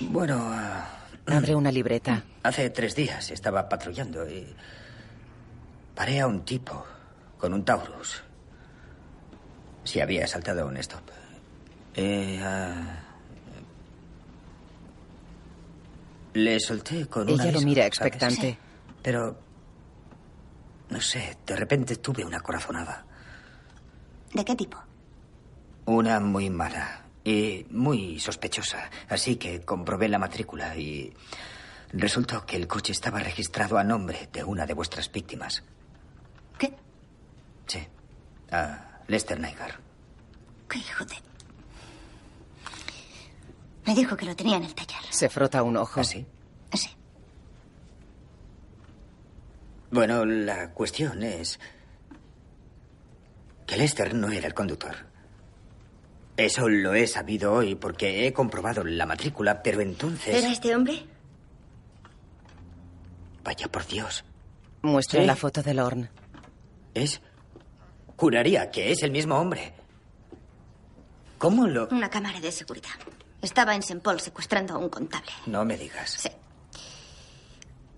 Bueno, 0.00 0.38
ah, 0.52 0.86
Abre 1.26 1.54
una 1.54 1.72
libreta. 1.72 2.22
hace 2.42 2.70
tres 2.70 2.94
días 2.94 3.30
estaba 3.30 3.68
patrullando 3.68 4.28
y 4.28 4.46
paré 5.96 6.20
a 6.20 6.26
un 6.28 6.44
tipo 6.44 6.84
con 7.38 7.52
un 7.54 7.64
Taurus. 7.64 8.22
Si 9.82 10.00
había 10.00 10.26
saltado 10.26 10.66
un 10.66 10.76
stop. 10.76 11.02
Eh, 11.94 12.38
ah, 12.44 13.02
le 16.34 16.60
solté 16.60 17.06
con 17.06 17.22
un 17.22 17.30
Ella 17.30 17.44
lo 17.44 17.50
aviso, 17.50 17.66
mira 17.66 17.82
¿sabes? 17.84 17.88
expectante. 17.88 18.58
Pero, 19.02 19.38
no 20.90 21.00
sé, 21.00 21.38
de 21.46 21.56
repente 21.56 21.96
tuve 21.96 22.24
una 22.24 22.40
corazonada. 22.40 23.06
¿De 24.34 24.44
qué 24.44 24.54
tipo? 24.54 24.78
Una 25.86 26.20
muy 26.20 26.50
mala 26.50 27.04
y 27.24 27.64
muy 27.70 28.20
sospechosa. 28.20 28.90
Así 29.08 29.36
que 29.36 29.62
comprobé 29.62 30.08
la 30.08 30.18
matrícula 30.18 30.76
y 30.76 31.14
resultó 31.92 32.44
que 32.44 32.56
el 32.56 32.66
coche 32.66 32.92
estaba 32.92 33.20
registrado 33.20 33.78
a 33.78 33.84
nombre 33.84 34.28
de 34.32 34.44
una 34.44 34.66
de 34.66 34.74
vuestras 34.74 35.10
víctimas. 35.10 35.62
Sí, 37.66 37.80
a 38.50 39.00
Lester 39.08 39.38
Nygar. 39.40 39.78
¿Qué 40.68 40.78
hijo 40.78 41.04
de...? 41.04 41.14
Me 43.86 43.94
dijo 43.94 44.16
que 44.16 44.26
lo 44.26 44.34
tenía 44.34 44.56
en 44.56 44.64
el 44.64 44.74
taller. 44.74 45.00
Se 45.10 45.28
frota 45.28 45.62
un 45.62 45.76
ojo. 45.76 46.02
sí? 46.02 46.26
Sí. 46.72 46.90
Bueno, 49.90 50.24
la 50.24 50.72
cuestión 50.72 51.22
es 51.22 51.60
que 53.66 53.76
Lester 53.76 54.14
no 54.14 54.28
era 54.30 54.46
el 54.48 54.54
conductor. 54.54 54.94
Eso 56.36 56.68
lo 56.68 56.94
he 56.94 57.06
sabido 57.06 57.52
hoy 57.54 57.76
porque 57.76 58.26
he 58.26 58.32
comprobado 58.32 58.84
la 58.84 59.06
matrícula, 59.06 59.62
pero 59.62 59.80
entonces... 59.80 60.34
¿Era 60.34 60.52
este 60.52 60.74
hombre? 60.74 61.06
Vaya 63.44 63.68
por 63.68 63.86
Dios. 63.86 64.24
Muestra 64.82 65.20
Sí. 65.20 65.26
la 65.26 65.36
foto 65.36 65.62
de 65.62 65.74
Lorne. 65.74 66.10
Es... 66.94 67.22
Juraría 68.16 68.70
que 68.70 68.92
es 68.92 69.02
el 69.02 69.10
mismo 69.10 69.36
hombre. 69.36 69.74
¿Cómo 71.38 71.66
lo...? 71.66 71.88
Una 71.88 72.08
cámara 72.08 72.40
de 72.40 72.50
seguridad. 72.50 72.94
Estaba 73.42 73.74
en 73.74 73.80
St. 73.80 74.00
Paul 74.00 74.20
secuestrando 74.20 74.74
a 74.74 74.78
un 74.78 74.88
contable. 74.88 75.30
No 75.46 75.64
me 75.64 75.76
digas. 75.76 76.12
Sí. 76.12 76.30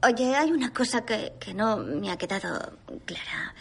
Oye, 0.02 0.34
hay 0.36 0.50
una 0.50 0.72
cosa 0.72 1.04
que, 1.04 1.34
que 1.38 1.54
no 1.54 1.76
me 1.76 2.10
ha 2.10 2.16
quedado 2.18 2.78
clara. 3.04 3.54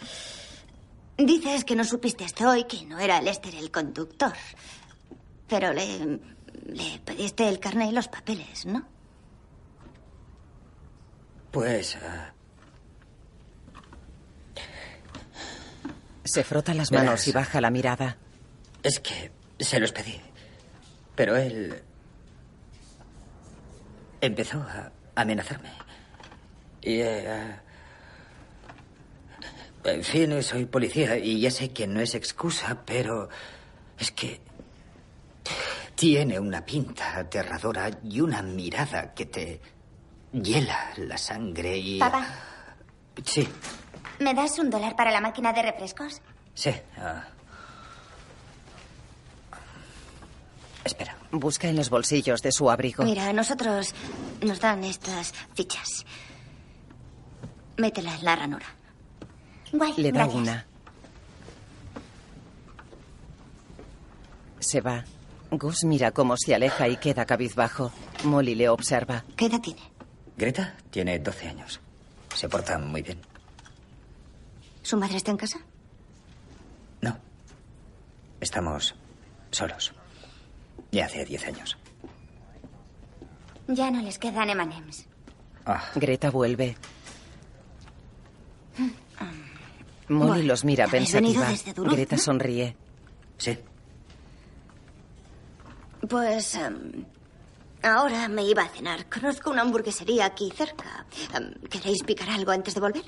Dices 1.16 1.64
que 1.64 1.76
no 1.76 1.84
supiste 1.84 2.24
hasta 2.24 2.48
hoy 2.48 2.64
que 2.64 2.84
no 2.86 2.98
era 2.98 3.20
Lester 3.22 3.54
el 3.54 3.70
conductor. 3.70 4.32
Pero 5.48 5.72
le, 5.72 6.20
le 6.66 6.98
pediste 7.04 7.48
el 7.48 7.58
carnet 7.60 7.90
y 7.90 7.92
los 7.92 8.08
papeles, 8.08 8.66
¿no? 8.66 8.84
Pues... 11.50 11.96
ah, 11.96 12.32
Se 16.28 16.44
frota 16.44 16.74
las 16.74 16.90
Verás. 16.90 17.06
manos 17.06 17.28
y 17.28 17.32
baja 17.32 17.60
la 17.60 17.70
mirada. 17.70 18.16
es 18.82 19.00
que 19.00 19.30
se 19.58 19.80
los 19.80 19.92
pedí. 19.92 20.20
Pero 21.14 21.36
él... 21.36 21.82
Empezó 24.20 24.58
a 24.60 24.90
amenazarme. 25.14 25.70
Y... 26.82 27.00
eh, 27.00 27.56
en 29.84 30.04
fin, 30.04 30.42
soy 30.42 30.66
policía 30.66 31.16
y 31.16 31.40
ya 31.40 31.50
sé 31.50 31.70
que 31.70 31.86
no 31.86 32.00
es 32.00 32.14
excusa, 32.14 32.82
pero... 32.84 33.28
Es 33.98 34.10
que... 34.12 34.40
Tiene 35.94 36.38
una 36.38 36.64
pinta 36.64 37.18
aterradora 37.18 37.90
y 38.04 38.20
una 38.20 38.42
mirada 38.42 39.12
que 39.14 39.26
te 39.26 39.60
hiela 40.32 40.92
la 40.96 41.18
sangre 41.18 41.76
y... 41.76 41.98
Papá, 41.98 42.26
Sí, 43.24 43.48
¿me 44.20 44.34
das 44.34 44.58
un 44.58 44.70
dólar 44.70 44.96
para 44.96 45.10
la 45.10 45.20
máquina 45.20 45.52
de 45.52 45.62
refrescos? 45.62 46.20
sí. 46.54 46.70
ah. 46.98 47.24
Espera. 50.84 51.16
Busca 51.30 51.68
en 51.68 51.76
los 51.76 51.90
bolsillos 51.90 52.40
de 52.40 52.50
su 52.52 52.70
abrigo. 52.70 53.04
Mira, 53.04 53.28
a 53.28 53.32
nosotros 53.34 53.94
nos 54.40 54.58
dan 54.60 54.82
estas 54.84 55.34
fichas. 55.54 56.06
Métela 57.76 58.14
en 58.14 58.24
la 58.24 58.36
ranura. 58.36 58.66
Guay, 59.72 59.92
Le 59.98 60.12
da 60.12 60.20
gracias. 60.20 60.40
una. 60.42 60.66
Se 64.60 64.80
va. 64.80 65.04
Gus 65.50 65.84
mira 65.84 66.10
cómo 66.12 66.36
se 66.38 66.54
aleja 66.54 66.88
y 66.88 66.96
queda 66.96 67.26
cabizbajo. 67.26 67.92
Molly 68.24 68.54
le 68.54 68.68
observa. 68.70 69.24
¿Qué 69.36 69.46
edad 69.46 69.60
tiene? 69.60 69.80
Greta 70.36 70.74
tiene 70.90 71.18
12 71.18 71.48
años. 71.48 71.80
Se 72.34 72.48
porta 72.48 72.78
muy 72.78 73.02
bien. 73.02 73.20
¿Su 74.88 74.96
madre 74.96 75.18
está 75.18 75.30
en 75.32 75.36
casa? 75.36 75.58
No. 77.02 77.14
Estamos 78.40 78.94
solos. 79.50 79.92
Ya 80.90 81.04
hace 81.04 81.26
diez 81.26 81.44
años. 81.44 81.76
Ya 83.66 83.90
no 83.90 84.00
les 84.00 84.18
quedan 84.18 84.48
emanems. 84.48 85.04
Ah, 85.66 85.84
Greta 85.94 86.30
vuelve. 86.30 86.74
Molly 90.08 90.26
Bueno, 90.30 90.42
los 90.44 90.64
mira 90.64 90.86
¿habéis 90.86 91.12
venido 91.12 91.42
pensativa. 91.44 91.74
Duluth, 91.74 91.92
Greta 91.92 92.16
no? 92.16 92.22
sonríe. 92.22 92.74
Sí. 93.36 93.58
Pues 96.08 96.54
em, 96.54 97.04
ahora 97.82 98.26
me 98.28 98.42
iba 98.44 98.62
a 98.62 98.68
cenar. 98.68 99.06
Conozco 99.10 99.50
una 99.50 99.60
hamburguesería 99.60 100.24
aquí 100.24 100.50
cerca. 100.50 101.04
Em, 101.34 101.52
¿Queréis 101.68 102.02
picar 102.04 102.30
algo 102.30 102.52
antes 102.52 102.72
de 102.74 102.80
volver? 102.80 103.04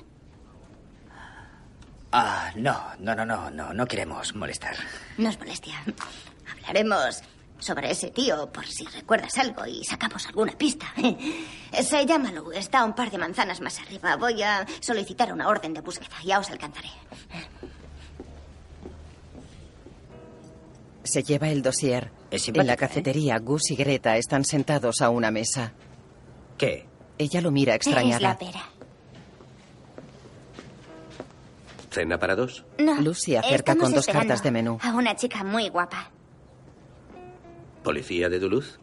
Ah, 2.11 2.51
no, 2.55 2.77
no, 2.99 3.15
no, 3.15 3.25
no, 3.25 3.49
no, 3.51 3.73
no 3.73 3.85
queremos 3.85 4.35
molestar. 4.35 4.75
No 5.17 5.29
es 5.29 5.39
molestia. 5.39 5.75
Hablaremos 6.51 7.21
sobre 7.59 7.91
ese 7.91 8.09
tío 8.11 8.51
por 8.51 8.65
si 8.65 8.85
recuerdas 8.85 9.37
algo 9.37 9.65
y 9.65 9.83
sacamos 9.85 10.25
alguna 10.27 10.51
pista. 10.53 10.87
Se 11.83 12.05
llama 12.05 12.31
Lou. 12.31 12.51
Está 12.51 12.83
un 12.83 12.93
par 12.93 13.11
de 13.11 13.17
manzanas 13.17 13.61
más 13.61 13.79
arriba. 13.79 14.15
Voy 14.17 14.41
a 14.43 14.65
solicitar 14.81 15.31
una 15.31 15.47
orden 15.47 15.73
de 15.73 15.81
búsqueda. 15.81 16.15
Ya 16.25 16.39
os 16.39 16.49
alcanzaré. 16.49 16.89
Se 21.03 21.23
lleva 21.23 21.49
el 21.49 21.61
dossier. 21.61 22.11
Es 22.29 22.47
En 22.47 22.65
la 22.67 22.73
¿eh? 22.73 22.77
cafetería, 22.77 23.37
Gus 23.39 23.71
y 23.71 23.75
Greta 23.75 24.17
están 24.17 24.45
sentados 24.45 25.01
a 25.01 25.09
una 25.09 25.31
mesa. 25.31 25.73
¿Qué? 26.57 26.85
Ella 27.17 27.41
lo 27.41 27.51
mira 27.51 27.73
Es 27.75 27.85
extrañada. 27.87 28.19
la 28.19 28.37
pera. 28.37 28.63
¿Cena 31.91 32.17
para 32.17 32.35
dos? 32.35 32.63
No. 32.79 33.01
Lucy 33.01 33.35
acerca 33.35 33.75
con 33.75 33.91
dos 33.91 33.99
esperando 34.07 34.29
cartas 34.29 34.43
de 34.43 34.51
menú. 34.51 34.77
A 34.81 34.93
una 34.93 35.15
chica 35.15 35.43
muy 35.43 35.67
guapa. 35.67 36.09
¿Policía 37.83 38.29
de 38.29 38.39
Duluth? 38.39 38.79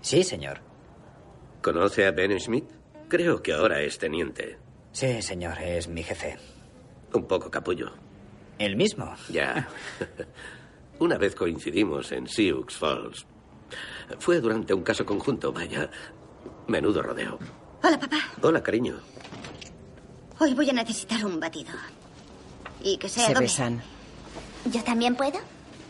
Sí, 0.00 0.24
señor. 0.24 0.60
¿Conoce 1.62 2.04
a 2.06 2.10
Ben 2.10 2.38
Smith? 2.40 2.68
Creo 3.08 3.40
que 3.42 3.52
ahora 3.52 3.80
es 3.80 3.96
teniente. 3.98 4.58
Sí, 4.90 5.22
señor, 5.22 5.58
es 5.62 5.86
mi 5.86 6.02
jefe. 6.02 6.36
Un 7.14 7.26
poco 7.28 7.48
capullo. 7.50 7.92
¿El 8.58 8.74
mismo? 8.74 9.14
Ya. 9.30 9.68
Una 10.98 11.18
vez 11.18 11.36
coincidimos 11.36 12.10
en 12.10 12.26
Sioux 12.26 12.66
Falls. 12.74 13.24
Fue 14.18 14.40
durante 14.40 14.74
un 14.74 14.82
caso 14.82 15.06
conjunto, 15.06 15.52
vaya. 15.52 15.88
Menudo 16.66 17.02
rodeo. 17.02 17.38
Hola, 17.84 17.98
papá. 18.00 18.18
Hola, 18.42 18.62
cariño. 18.62 18.96
Hoy 20.40 20.54
voy 20.54 20.70
a 20.70 20.72
necesitar 20.72 21.24
un 21.24 21.38
batido. 21.38 21.70
Y 22.82 22.96
que 22.98 23.08
sea 23.08 23.26
Se 23.26 23.32
doble. 23.34 23.46
besan. 23.46 23.82
¿Yo 24.66 24.82
también 24.84 25.14
puedo? 25.16 25.38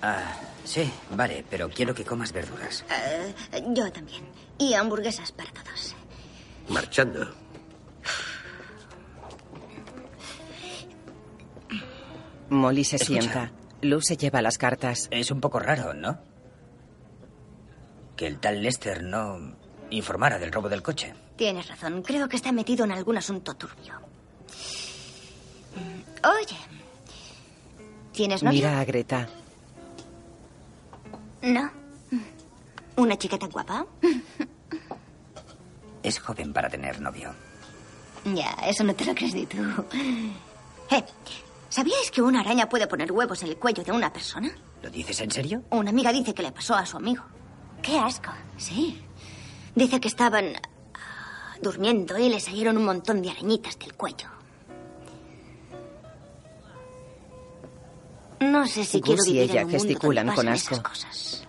Ah, 0.03 0.35
sí, 0.65 0.91
vale, 1.11 1.45
pero 1.49 1.69
quiero 1.71 1.95
que 1.95 2.05
comas 2.05 2.33
verduras. 2.33 2.85
Eh, 2.91 3.35
yo 3.69 3.91
también. 3.93 4.23
Y 4.59 4.75
hamburguesas 4.75 5.33
para 5.33 5.51
todos. 5.53 5.95
Marchando. 6.69 7.35
Molly 12.51 12.85
se 12.85 12.97
Escucha. 12.97 13.21
sienta. 13.21 13.53
Luz 13.83 14.07
se 14.07 14.17
lleva 14.17 14.43
las 14.43 14.59
cartas. 14.59 15.09
Es 15.11 15.31
un 15.31 15.41
poco 15.41 15.59
raro, 15.59 15.95
¿no? 15.95 16.19
Que 18.17 18.27
el 18.27 18.39
tal 18.39 18.63
Lester 18.63 19.03
no 19.03 19.57
informara 19.91 20.39
del 20.39 20.53
robo 20.53 20.69
del 20.69 20.83
coche. 20.83 21.15
Tienes 21.37 21.67
razón. 21.69 22.03
Creo 22.03 22.29
que 22.29 22.37
está 22.37 22.53
metido 22.53 22.85
en 22.85 22.93
algún 22.93 23.17
asunto 23.17 23.55
turbio. 23.55 23.95
Oye. 26.25 26.57
¿Tienes 28.13 28.43
novio? 28.43 28.59
Mira 28.59 28.81
a 28.81 28.85
Greta. 28.85 29.29
No. 31.43 31.71
¿Una 32.97 33.17
chica 33.17 33.39
tan 33.39 33.51
guapa? 33.51 33.87
Es 36.03 36.19
joven 36.19 36.53
para 36.53 36.69
tener 36.69 37.01
novio. 37.01 37.33
Ya, 38.25 38.51
eso 38.67 38.85
no 38.85 38.95
te 38.95 39.05
lo 39.05 39.15
crees 39.15 39.35
ni 39.35 39.47
tú. 39.47 39.59
Eh, 40.91 41.05
¿sabíais 41.69 42.11
que 42.11 42.21
una 42.21 42.41
araña 42.41 42.69
puede 42.69 42.87
poner 42.87 43.11
huevos 43.11 43.43
en 43.43 43.49
el 43.49 43.57
cuello 43.57 43.83
de 43.83 43.93
una 43.93 44.13
persona? 44.13 44.51
¿Lo 44.83 44.91
dices 44.91 45.21
en 45.21 45.31
serio? 45.31 45.63
Una 45.71 45.91
amiga 45.91 46.13
dice 46.13 46.35
que 46.35 46.43
le 46.43 46.53
pasó 46.53 46.75
a 46.75 46.85
su 46.85 46.97
amigo. 46.99 47.23
¡Qué 47.81 47.99
asco! 47.99 48.31
Sí. 48.59 49.03
Dice 49.75 50.01
que 50.01 50.09
estaban 50.09 50.53
ah, 50.95 51.57
durmiendo 51.63 52.19
y 52.19 52.29
le 52.29 52.41
salieron 52.41 52.77
un 52.77 52.85
montón 52.85 53.23
de 53.23 53.31
arañitas 53.31 53.79
del 53.79 53.95
cuello. 53.95 54.29
No 58.43 58.67
sé 58.67 58.85
si 58.85 58.99
Gus 59.01 59.07
quiero 59.07 59.23
y 59.27 59.33
vivir 59.33 59.43
ella 59.51 59.61
en 59.61 59.67
un 59.67 59.73
mundo 59.73 59.85
gesticulan 59.87 60.27
donde 60.27 60.37
con 60.41 60.49
asco. 60.49 60.75
esas 60.75 60.85
cosas. 60.89 61.49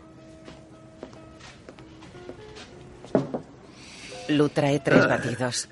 Lu 4.30 4.50
trae 4.50 4.80
tres 4.80 5.02
Ah. 5.04 5.08
batidos. 5.08 5.68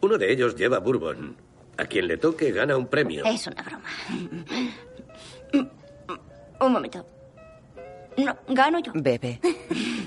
Uno 0.00 0.18
de 0.18 0.32
ellos 0.32 0.54
lleva 0.56 0.78
bourbon. 0.78 1.36
A 1.76 1.84
quien 1.86 2.08
le 2.08 2.16
toque 2.16 2.50
gana 2.50 2.76
un 2.76 2.86
premio. 2.88 3.24
Es 3.24 3.46
una 3.46 3.62
broma. 3.62 3.88
Un 6.60 6.72
momento. 6.72 7.06
No, 8.16 8.36
gano 8.48 8.80
yo. 8.80 8.90
Bebe. 8.94 9.40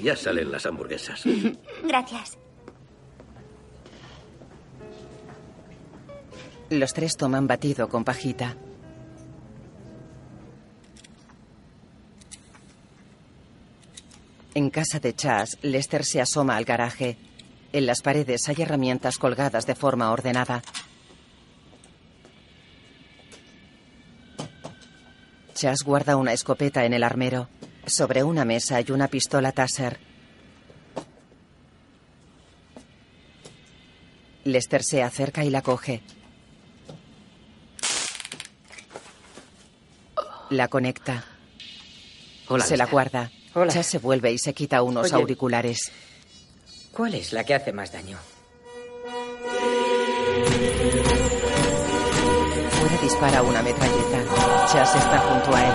Ya 0.03 0.15
salen 0.17 0.51
las 0.51 0.65
hamburguesas. 0.65 1.23
Gracias. 1.87 2.37
Los 6.69 6.93
tres 6.93 7.15
toman 7.15 7.47
batido 7.47 7.87
con 7.87 8.03
pajita. 8.03 8.55
En 14.53 14.69
casa 14.69 14.99
de 14.99 15.15
Chas, 15.15 15.57
Lester 15.61 16.03
se 16.03 16.19
asoma 16.19 16.57
al 16.57 16.65
garaje. 16.65 17.17
En 17.71 17.85
las 17.85 18.01
paredes 18.01 18.49
hay 18.49 18.57
herramientas 18.59 19.17
colgadas 19.17 19.65
de 19.65 19.75
forma 19.75 20.11
ordenada. 20.11 20.61
Chas 25.53 25.83
guarda 25.83 26.17
una 26.17 26.33
escopeta 26.33 26.83
en 26.83 26.93
el 26.93 27.03
armero. 27.03 27.47
Sobre 27.85 28.23
una 28.23 28.43
mesa 28.43 28.75
hay 28.75 28.91
una 28.91 29.07
pistola 29.07 29.53
Taser. 29.53 29.99
Lester 34.43 34.83
se 34.83 35.01
acerca 35.01 35.45
y 35.45 35.49
la 35.49 35.61
coge. 35.61 36.01
La 40.49 40.67
conecta. 40.67 41.23
Hola, 42.49 42.65
se 42.65 42.75
la 42.75 42.85
guarda. 42.85 43.31
Hola. 43.53 43.73
Chas 43.73 43.85
se 43.85 43.99
vuelve 43.99 44.31
y 44.31 44.37
se 44.37 44.53
quita 44.53 44.81
unos 44.81 45.07
Oye. 45.07 45.15
auriculares. 45.21 45.91
¿Cuál 46.93 47.15
es 47.15 47.33
la 47.33 47.43
que 47.43 47.53
hace 47.53 47.73
más 47.73 47.91
daño? 47.91 48.17
Fuera 52.69 52.97
dispara 53.01 53.41
una 53.43 53.61
metralleta. 53.61 54.23
Chas 54.71 54.95
está 54.95 55.17
junto 55.19 55.55
a 55.55 55.67
él. 55.67 55.73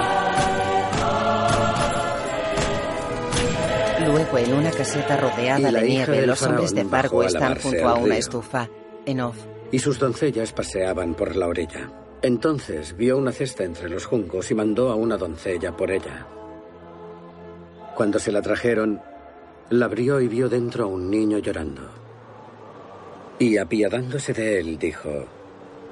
Luego, 4.11 4.39
en 4.39 4.55
una 4.55 4.71
caseta 4.71 5.17
rodeada 5.17 5.71
de 5.73 5.83
nieve, 5.83 6.27
los 6.27 6.43
hombres 6.43 6.75
de 6.75 6.85
Fargo 6.85 7.25
están 7.25 7.59
junto 7.59 7.89
a 7.89 7.95
una 7.95 8.05
río. 8.07 8.15
estufa. 8.15 8.69
En 9.05 9.21
off. 9.21 9.37
y 9.71 9.79
sus 9.79 9.99
doncellas 9.99 10.53
paseaban 10.53 11.15
por 11.15 11.37
la 11.37 11.47
orilla. 11.47 11.91
Entonces 12.23 12.97
vio 12.97 13.19
una 13.19 13.33
cesta 13.33 13.65
entre 13.65 13.89
los 13.89 14.07
juncos 14.07 14.51
y 14.51 14.55
mandó 14.55 14.91
a 14.91 14.95
una 14.95 15.17
doncella 15.17 15.77
por 15.77 15.91
ella. 15.91 16.27
Cuando 17.97 18.19
se 18.19 18.31
la 18.31 18.43
trajeron, 18.43 19.01
la 19.71 19.87
abrió 19.87 20.21
y 20.21 20.29
vio 20.29 20.51
dentro 20.51 20.85
a 20.85 20.87
un 20.87 21.11
niño 21.11 21.39
llorando. 21.39 21.81
Y 23.39 23.57
apiadándose 23.57 24.35
de 24.35 24.61
él, 24.61 24.79
dijo, 24.79 25.25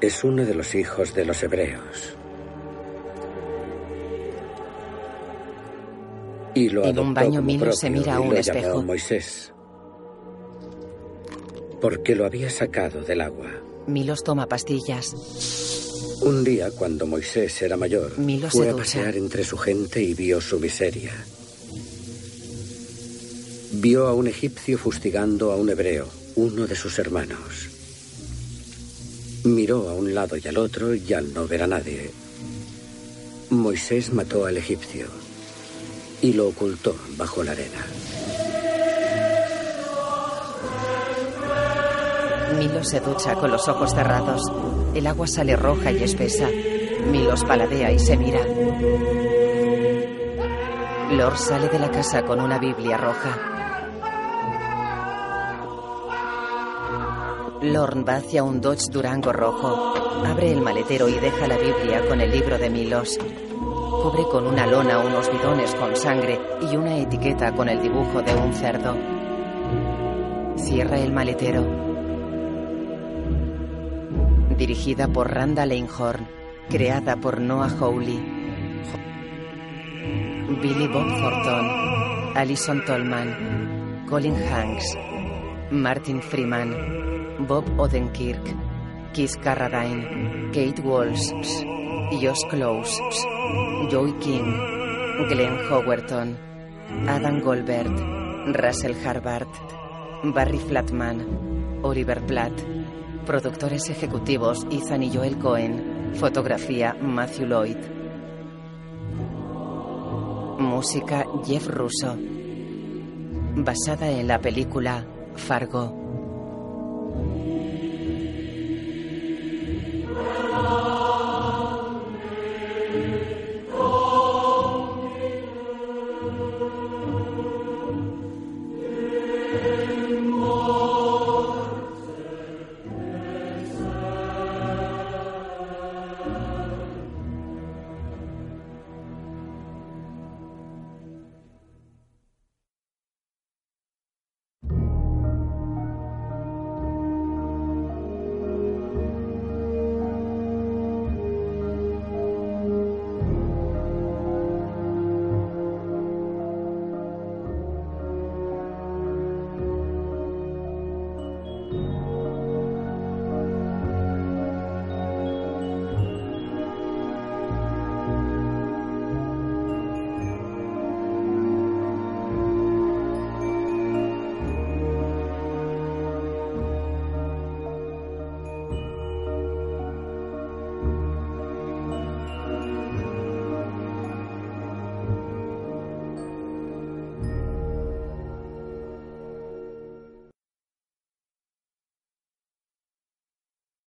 es 0.03 0.23
uno 0.23 0.45
de 0.45 0.55
los 0.55 0.75
hijos 0.75 1.15
de 1.15 1.25
los 1.25 1.43
hebreos. 1.43 2.15
Y 6.55 6.69
lo 6.69 6.85
En 6.85 6.99
un 6.99 7.15
baño, 7.15 7.41
Milo 7.41 7.73
se 7.73 7.89
mira 7.89 8.17
a 8.17 8.21
y 8.21 8.23
un 8.23 8.35
lo 8.35 8.37
espejo. 8.37 8.69
llamó 8.69 8.83
Moisés, 8.83 9.53
porque 11.81 12.15
lo 12.15 12.27
había 12.27 12.51
sacado 12.51 13.01
del 13.01 13.23
agua. 13.23 13.51
Milos 13.87 14.23
toma 14.23 14.47
pastillas. 14.47 16.21
Un 16.23 16.45
día, 16.45 16.71
cuando 16.71 17.07
Moisés 17.07 17.63
era 17.63 17.79
mayor, 17.79 18.19
Milo 18.19 18.51
se 18.51 18.59
fue 18.59 18.71
a 18.71 18.77
pasear 18.77 19.17
entre 19.17 19.43
su 19.43 19.57
gente 19.57 20.03
y 20.03 20.13
vio 20.13 20.41
su 20.43 20.61
miseria. 20.61 21.13
Vio 23.85 24.07
a 24.07 24.15
un 24.15 24.27
egipcio 24.27 24.79
fustigando 24.79 25.53
a 25.53 25.57
un 25.57 25.69
hebreo, 25.69 26.09
uno 26.37 26.67
de 26.67 26.75
sus 26.75 26.99
hermanos. 26.99 27.69
Miró 29.45 29.91
a 29.91 29.93
un 29.93 30.15
lado 30.15 30.39
y 30.39 30.49
al 30.49 30.57
otro 30.57 30.95
y 30.95 31.13
al 31.13 31.35
no 31.35 31.47
ver 31.47 31.65
a 31.65 31.67
nadie, 31.67 32.11
Moisés 33.51 34.11
mató 34.11 34.47
al 34.47 34.57
egipcio 34.57 35.07
y 36.23 36.33
lo 36.33 36.49
ocultó 36.49 36.97
bajo 37.19 37.45
la 37.45 37.51
arena. 37.51 37.85
Milos 42.57 42.89
se 42.89 43.01
ducha 43.01 43.35
con 43.35 43.51
los 43.51 43.69
ojos 43.69 43.93
cerrados. 43.93 44.41
El 44.95 45.07
agua 45.07 45.27
sale 45.27 45.57
roja 45.57 45.93
y 45.93 46.03
espesa. 46.03 46.49
Milos 47.11 47.45
paladea 47.45 47.93
y 47.93 47.99
se 47.99 48.17
mira. 48.17 48.47
Lord 51.11 51.37
sale 51.37 51.69
de 51.69 51.79
la 51.79 51.91
casa 51.91 52.23
con 52.23 52.41
una 52.41 52.59
Biblia 52.59 52.97
roja. 52.97 53.54
Lorne 57.73 58.05
va 58.05 58.17
hacia 58.17 58.43
un 58.43 58.61
Dodge 58.61 58.91
Durango 58.91 59.33
rojo. 59.33 59.95
Abre 60.27 60.53
el 60.53 60.61
maletero 60.61 61.09
y 61.09 61.15
deja 61.15 61.47
la 61.47 61.57
Biblia 61.57 62.07
con 62.07 62.21
el 62.21 62.31
libro 62.31 62.59
de 62.59 62.69
Milos. 62.69 63.19
Cubre 63.19 64.25
con 64.31 64.47
una 64.47 64.67
lona 64.67 64.99
unos 64.99 65.31
bidones 65.33 65.75
con 65.75 65.97
sangre 65.97 66.39
y 66.61 66.77
una 66.77 66.99
etiqueta 66.99 67.55
con 67.55 67.69
el 67.71 67.81
dibujo 67.81 68.21
de 68.21 68.35
un 68.35 68.53
cerdo. 68.53 68.95
Cierra 70.57 70.99
el 70.99 71.13
maletero. 71.13 71.65
Dirigida 74.59 75.09
por 75.09 75.33
Randa 75.33 75.65
Lanehorn. 75.65 76.29
Creada 76.69 77.17
por 77.17 77.41
Noah 77.41 77.71
Hawley. 77.81 78.19
Billy 80.61 80.87
Bob 80.89 81.09
Thornton. 81.09 82.37
Alison 82.37 82.85
Tolman. 82.85 84.05
Colin 84.09 84.37
Hanks. 84.37 84.97
Martin 85.71 86.21
Freeman. 86.21 87.24
Bob 87.39 87.65
Odenkirk. 87.79 88.55
Keith 89.13 89.37
Carradine. 89.43 90.51
Kate 90.53 90.81
Walsh. 90.83 91.33
Josh 92.21 92.45
Close. 92.49 93.01
Joey 93.91 94.13
King. 94.21 94.55
Glenn 95.29 95.59
Howerton. 95.69 96.37
Adam 97.09 97.41
Goldberg. 97.41 97.91
Russell 98.55 98.95
Harvard. 99.05 99.49
Barry 100.33 100.59
Flatman. 100.59 101.81
Oliver 101.83 102.25
Platt. 102.25 102.53
Productores 103.27 103.91
ejecutivos 103.91 104.67
Ethan 104.71 105.03
y 105.03 105.11
Joel 105.13 105.39
Cohen. 105.39 106.13
Fotografía 106.15 106.95
Matthew 107.01 107.47
Lloyd. 107.47 107.79
Música 110.59 111.25
Jeff 111.45 111.67
Russo. 111.67 112.17
Basada 113.57 114.11
en 114.11 114.29
la 114.29 114.39
película 114.41 115.05
Fargo. 115.35 116.04
Amen. 117.15 117.44